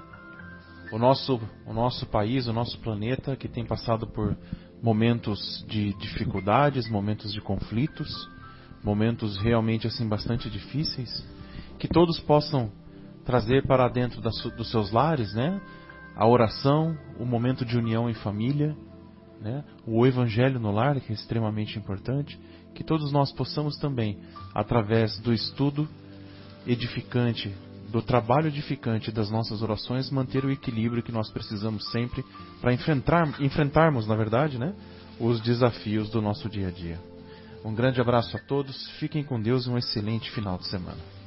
[0.92, 4.36] o, nosso, o nosso país, o nosso planeta, que tem passado por
[4.82, 8.08] momentos de dificuldades, momentos de conflitos,
[8.82, 11.26] momentos realmente assim bastante difíceis,
[11.78, 12.70] que todos possam
[13.24, 15.60] trazer para dentro das, dos seus lares, né,
[16.16, 18.76] a oração, o momento de união em família
[19.40, 19.64] né?
[19.86, 22.38] o Evangelho no lar, que é extremamente importante,
[22.74, 24.18] que todos nós possamos também,
[24.54, 25.88] através do estudo
[26.66, 27.54] edificante,
[27.88, 32.24] do trabalho edificante das nossas orações, manter o equilíbrio que nós precisamos sempre
[32.60, 34.74] para enfrentar, enfrentarmos, na verdade, né,
[35.18, 36.98] os desafios do nosso dia a dia.
[37.64, 41.17] Um grande abraço a todos, fiquem com Deus e um excelente final de semana.